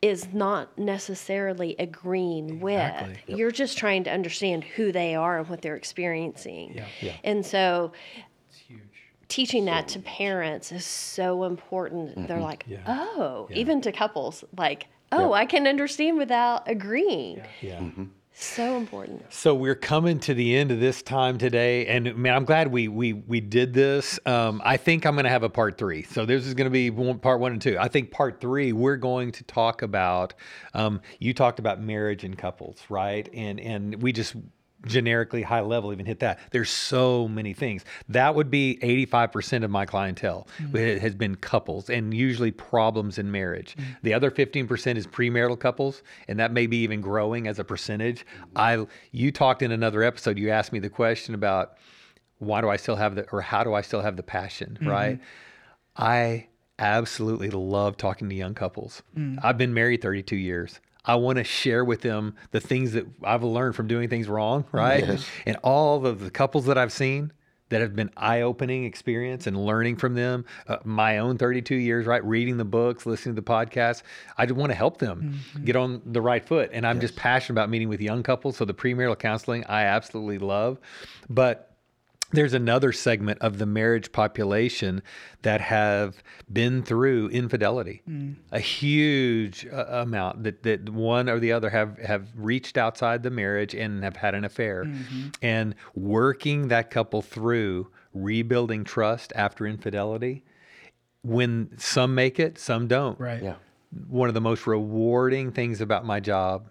is 0.01 0.33
not 0.33 0.77
necessarily 0.77 1.75
agreeing 1.77 2.49
exactly. 2.49 3.09
with. 3.09 3.19
Yep. 3.27 3.37
You're 3.37 3.51
just 3.51 3.77
trying 3.77 4.05
to 4.05 4.11
understand 4.11 4.63
who 4.63 4.91
they 4.91 5.15
are 5.15 5.39
and 5.39 5.49
what 5.49 5.61
they're 5.61 5.75
experiencing. 5.75 6.73
Yeah. 6.75 6.85
Yeah. 7.01 7.15
And 7.23 7.45
so 7.45 7.91
teaching 9.27 9.65
that 9.65 9.87
to 9.89 9.99
parents 9.99 10.71
is 10.71 10.85
so 10.85 11.43
important. 11.43 12.11
Mm-hmm. 12.11 12.25
They're 12.27 12.39
like, 12.39 12.65
yeah. 12.67 12.79
oh, 12.87 13.47
yeah. 13.49 13.57
even 13.57 13.81
to 13.81 13.91
couples, 13.91 14.43
like, 14.57 14.87
oh, 15.11 15.33
I 15.33 15.45
can 15.45 15.67
understand 15.67 16.17
without 16.17 16.69
agreeing. 16.69 17.41
Yeah. 17.61 17.79
Mm-hmm. 17.79 18.05
So 18.41 18.77
important. 18.77 19.25
So 19.33 19.53
we're 19.53 19.75
coming 19.75 20.17
to 20.21 20.33
the 20.33 20.55
end 20.55 20.71
of 20.71 20.79
this 20.79 21.01
time 21.01 21.37
today, 21.37 21.85
and 21.87 22.15
man, 22.15 22.33
I'm 22.33 22.45
glad 22.45 22.71
we 22.71 22.87
we 22.87 23.11
we 23.11 23.41
did 23.41 23.73
this. 23.73 24.17
Um, 24.25 24.61
I 24.63 24.77
think 24.77 25.05
I'm 25.05 25.15
going 25.15 25.25
to 25.25 25.29
have 25.29 25.43
a 25.43 25.49
part 25.49 25.77
three. 25.77 26.03
So 26.03 26.25
this 26.25 26.47
is 26.47 26.53
going 26.53 26.65
to 26.65 26.71
be 26.71 26.89
one, 26.89 27.19
part 27.19 27.41
one 27.41 27.51
and 27.51 27.61
two. 27.61 27.77
I 27.77 27.89
think 27.89 28.11
part 28.11 28.39
three 28.39 28.71
we're 28.71 28.95
going 28.95 29.33
to 29.33 29.43
talk 29.43 29.81
about. 29.81 30.35
Um, 30.73 31.01
you 31.19 31.33
talked 31.33 31.59
about 31.59 31.81
marriage 31.81 32.23
and 32.23 32.37
couples, 32.37 32.81
right? 32.87 33.27
And 33.33 33.59
and 33.59 34.01
we 34.01 34.13
just 34.13 34.35
generically 34.85 35.41
high 35.41 35.59
level 35.59 35.91
even 35.91 36.05
hit 36.05 36.19
that 36.19 36.39
there's 36.51 36.69
so 36.69 37.27
many 37.27 37.53
things 37.53 37.83
that 38.07 38.33
would 38.33 38.49
be 38.49 38.77
85% 38.81 39.63
of 39.63 39.69
my 39.69 39.85
clientele 39.85 40.47
mm-hmm. 40.57 40.75
it 40.75 41.01
has 41.01 41.15
been 41.15 41.35
couples 41.35 41.89
and 41.89 42.13
usually 42.13 42.51
problems 42.51 43.17
in 43.17 43.29
marriage 43.29 43.75
mm-hmm. 43.75 43.91
the 44.03 44.13
other 44.13 44.31
15% 44.31 44.95
is 44.95 45.05
premarital 45.05 45.59
couples 45.59 46.01
and 46.27 46.39
that 46.39 46.51
may 46.51 46.65
be 46.65 46.77
even 46.77 47.01
growing 47.01 47.47
as 47.47 47.59
a 47.59 47.63
percentage 47.63 48.25
i 48.55 48.85
you 49.11 49.31
talked 49.31 49.61
in 49.61 49.71
another 49.71 50.01
episode 50.01 50.37
you 50.37 50.49
asked 50.49 50.71
me 50.71 50.79
the 50.79 50.89
question 50.89 51.35
about 51.35 51.77
why 52.37 52.61
do 52.61 52.69
i 52.69 52.77
still 52.77 52.95
have 52.95 53.15
the 53.15 53.29
or 53.31 53.41
how 53.41 53.63
do 53.63 53.73
i 53.73 53.81
still 53.81 54.01
have 54.01 54.15
the 54.15 54.23
passion 54.23 54.77
mm-hmm. 54.79 54.89
right 54.89 55.19
i 55.97 56.47
absolutely 56.77 57.49
love 57.49 57.97
talking 57.97 58.29
to 58.29 58.35
young 58.35 58.53
couples 58.53 59.03
mm. 59.17 59.37
i've 59.43 59.57
been 59.57 59.73
married 59.73 60.01
32 60.01 60.37
years 60.37 60.79
I 61.05 61.15
want 61.15 61.37
to 61.37 61.43
share 61.43 61.83
with 61.85 62.01
them 62.01 62.35
the 62.51 62.59
things 62.59 62.91
that 62.91 63.07
I've 63.23 63.43
learned 63.43 63.75
from 63.75 63.87
doing 63.87 64.09
things 64.09 64.27
wrong, 64.27 64.65
right? 64.71 65.05
Yes. 65.07 65.25
And 65.45 65.57
all 65.63 66.05
of 66.05 66.19
the 66.19 66.29
couples 66.29 66.65
that 66.65 66.77
I've 66.77 66.91
seen 66.91 67.31
that 67.69 67.81
have 67.81 67.95
been 67.95 68.09
eye-opening 68.17 68.83
experience 68.83 69.47
and 69.47 69.65
learning 69.65 69.95
from 69.95 70.15
them. 70.15 70.45
Uh, 70.67 70.77
my 70.83 71.19
own 71.19 71.37
32 71.37 71.75
years, 71.75 72.05
right? 72.05 72.23
Reading 72.25 72.57
the 72.57 72.65
books, 72.65 73.05
listening 73.05 73.35
to 73.35 73.41
the 73.41 73.45
podcasts. 73.45 74.01
I 74.37 74.45
just 74.45 74.57
want 74.57 74.71
to 74.71 74.75
help 74.75 74.97
them 74.97 75.39
mm-hmm. 75.53 75.65
get 75.65 75.75
on 75.75 76.01
the 76.05 76.21
right 76.21 76.43
foot. 76.43 76.71
And 76.73 76.85
I'm 76.85 76.97
yes. 76.97 77.09
just 77.09 77.15
passionate 77.15 77.53
about 77.53 77.69
meeting 77.69 77.87
with 77.87 78.01
young 78.01 78.23
couples. 78.23 78.57
So 78.57 78.65
the 78.65 78.73
premarital 78.73 79.19
counseling, 79.19 79.63
I 79.65 79.83
absolutely 79.83 80.39
love. 80.39 80.79
But 81.29 81.68
there's 82.31 82.53
another 82.53 82.91
segment 82.91 83.39
of 83.41 83.57
the 83.57 83.65
marriage 83.65 84.11
population 84.11 85.01
that 85.41 85.61
have 85.61 86.21
been 86.51 86.83
through 86.83 87.29
infidelity. 87.29 88.01
Mm. 88.07 88.35
a 88.51 88.59
huge 88.59 89.65
uh, 89.67 89.85
amount 89.89 90.43
that, 90.43 90.63
that 90.63 90.89
one 90.89 91.29
or 91.29 91.39
the 91.39 91.51
other 91.51 91.69
have 91.69 91.97
have 91.99 92.27
reached 92.35 92.77
outside 92.77 93.23
the 93.23 93.29
marriage 93.29 93.73
and 93.73 94.03
have 94.03 94.15
had 94.15 94.35
an 94.35 94.45
affair. 94.45 94.85
Mm-hmm. 94.85 95.29
and 95.41 95.75
working 95.95 96.67
that 96.69 96.91
couple 96.91 97.21
through 97.21 97.87
rebuilding 98.13 98.83
trust 98.83 99.31
after 99.35 99.65
infidelity 99.65 100.43
when 101.21 101.69
some 101.77 102.15
make 102.15 102.39
it 102.39 102.57
some 102.57 102.87
don't. 102.87 103.19
Right. 103.19 103.41
Yeah. 103.43 103.55
One 104.07 104.27
of 104.27 104.33
the 104.33 104.41
most 104.41 104.67
rewarding 104.67 105.51
things 105.51 105.81
about 105.81 106.05
my 106.05 106.19
job 106.19 106.69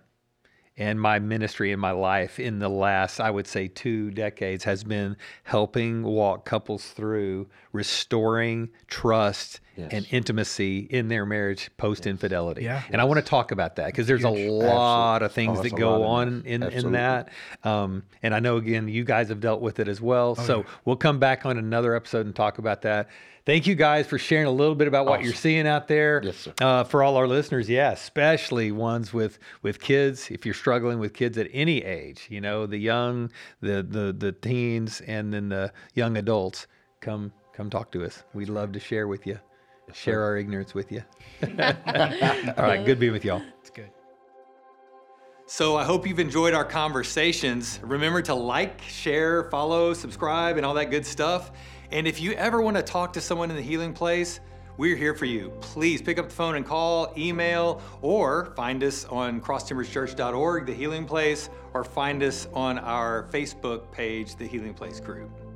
and 0.79 1.01
my 1.01 1.19
ministry 1.19 1.73
in 1.73 1.81
my 1.81 1.91
life 1.91 2.39
in 2.39 2.61
the 2.61 2.69
last, 2.69 3.21
I 3.21 3.31
would 3.31 3.49
say, 3.49 3.67
two 3.67 4.13
decades 4.13 4.65
has 4.65 4.85
been 4.85 5.17
helping 5.43 6.05
walk 6.05 6.45
couples 6.45 6.87
through 6.91 7.49
restoring 7.73 8.71
trust 8.87 9.61
yes. 9.79 9.89
and 9.93 10.07
intimacy 10.11 10.81
in 10.81 11.09
their 11.09 11.25
marriage 11.25 11.71
post 11.77 12.07
infidelity. 12.07 12.65
Yeah. 12.65 12.83
And 12.87 12.95
yes. 12.95 13.01
I 13.01 13.05
want 13.05 13.19
to 13.19 13.25
talk 13.25 13.53
about 13.53 13.77
that 13.77 13.87
because 13.87 14.07
there's 14.07 14.23
Huge. 14.23 14.49
a 14.49 14.51
lot 14.51 15.23
Absolutely. 15.23 15.27
of 15.27 15.33
things 15.33 15.59
oh, 15.59 15.63
that 15.63 15.77
go 15.77 16.05
on 16.05 16.43
in, 16.45 16.63
in 16.63 16.93
that. 16.93 17.31
Um, 17.65 18.03
and 18.23 18.35
I 18.35 18.41
know, 18.41 18.57
again, 18.57 18.89
you 18.89 19.05
guys 19.05 19.29
have 19.29 19.41
dealt 19.41 19.61
with 19.61 19.79
it 19.79 19.89
as 19.89 20.01
well. 20.01 20.35
Oh, 20.39 20.43
so 20.43 20.59
yeah. 20.59 20.65
we'll 20.85 20.97
come 20.97 21.19
back 21.19 21.47
on 21.47 21.59
another 21.59 21.95
episode 21.95 22.27
and 22.27 22.35
talk 22.35 22.59
about 22.59 22.83
that 22.83 23.09
thank 23.49 23.67
you 23.67 23.75
guys 23.75 24.07
for 24.07 24.19
sharing 24.19 24.47
a 24.47 24.51
little 24.51 24.75
bit 24.75 24.87
about 24.89 25.07
what 25.07 25.15
awesome. 25.15 25.25
you're 25.25 25.35
seeing 25.35 25.67
out 25.67 25.89
there. 25.89 26.21
Yes, 26.23 26.37
sir. 26.37 26.53
Uh, 26.61 26.85
for 26.85 27.03
all 27.03 27.17
our 27.17 27.27
listeners, 27.27 27.69
yeah, 27.69 27.93
especially 27.93 28.71
ones 28.71 29.13
with 29.13 29.39
with 29.63 29.81
kids. 29.81 30.31
If 30.31 30.45
you're 30.45 30.55
struggling 30.55 30.99
with 30.99 31.15
kids 31.15 31.39
at 31.39 31.49
any 31.53 31.83
age, 31.83 32.27
you 32.29 32.41
know, 32.41 32.67
the 32.67 32.77
young, 32.77 33.33
the 33.61 33.83
the 33.83 34.15
the 34.17 34.33
teens, 34.33 35.01
and 35.01 35.33
then 35.33 35.49
the 35.49 35.73
young 35.95 36.19
adults, 36.19 36.67
come 37.01 37.33
come 37.55 37.71
talk 37.71 37.91
to 37.93 38.05
us. 38.05 38.23
We'd 38.35 38.51
love 38.51 38.73
to 38.73 38.81
share 38.81 39.09
with 39.09 39.27
you, 39.27 39.41
share 39.93 40.23
our 40.23 40.37
ignorance 40.37 40.75
with 40.75 40.93
you. 40.93 41.03
all 41.43 41.49
right, 41.49 42.85
good 42.85 42.99
being 42.99 43.13
with 43.13 43.25
y'all. 43.25 43.43
It's 43.61 43.71
good. 43.71 43.91
So 45.47 45.77
I 45.77 45.85
hope 45.85 46.07
you've 46.07 46.19
enjoyed 46.19 46.53
our 46.53 46.65
conversations. 46.65 47.81
Remember 47.83 48.21
to 48.23 48.35
like, 48.35 48.83
share, 48.83 49.45
follow, 49.51 49.95
subscribe, 49.95 50.59
and 50.59 50.67
all 50.67 50.75
that 50.75 50.91
good 50.91 51.07
stuff. 51.07 51.53
And 51.91 52.07
if 52.07 52.21
you 52.21 52.33
ever 52.33 52.61
want 52.61 52.77
to 52.77 52.83
talk 52.83 53.15
to 53.15 53.21
someone 53.21 53.51
in 53.51 53.57
the 53.57 53.63
healing 53.63 53.95
place, 53.95 54.41
we're 54.77 54.95
here 54.95 55.15
for 55.15 55.25
you. 55.25 55.51
Please 55.61 56.01
pick 56.03 56.19
up 56.19 56.29
the 56.29 56.35
phone 56.35 56.55
and 56.55 56.65
call, 56.65 57.13
email, 57.17 57.83
or 58.01 58.53
find 58.57 58.85
us 58.85 59.07
on 59.07 59.41
crosstimberschurch.org, 59.41 60.67
The 60.67 60.75
Healing 60.75 61.05
Place, 61.05 61.51
or 61.75 61.83
find 61.83 62.23
us 62.23 62.47
on 62.53 62.79
our 62.79 63.27
Facebook 63.33 63.91
page, 63.91 64.37
The 64.37 64.47
Healing 64.47 64.75
Place 64.75 65.01
Group. 65.01 65.48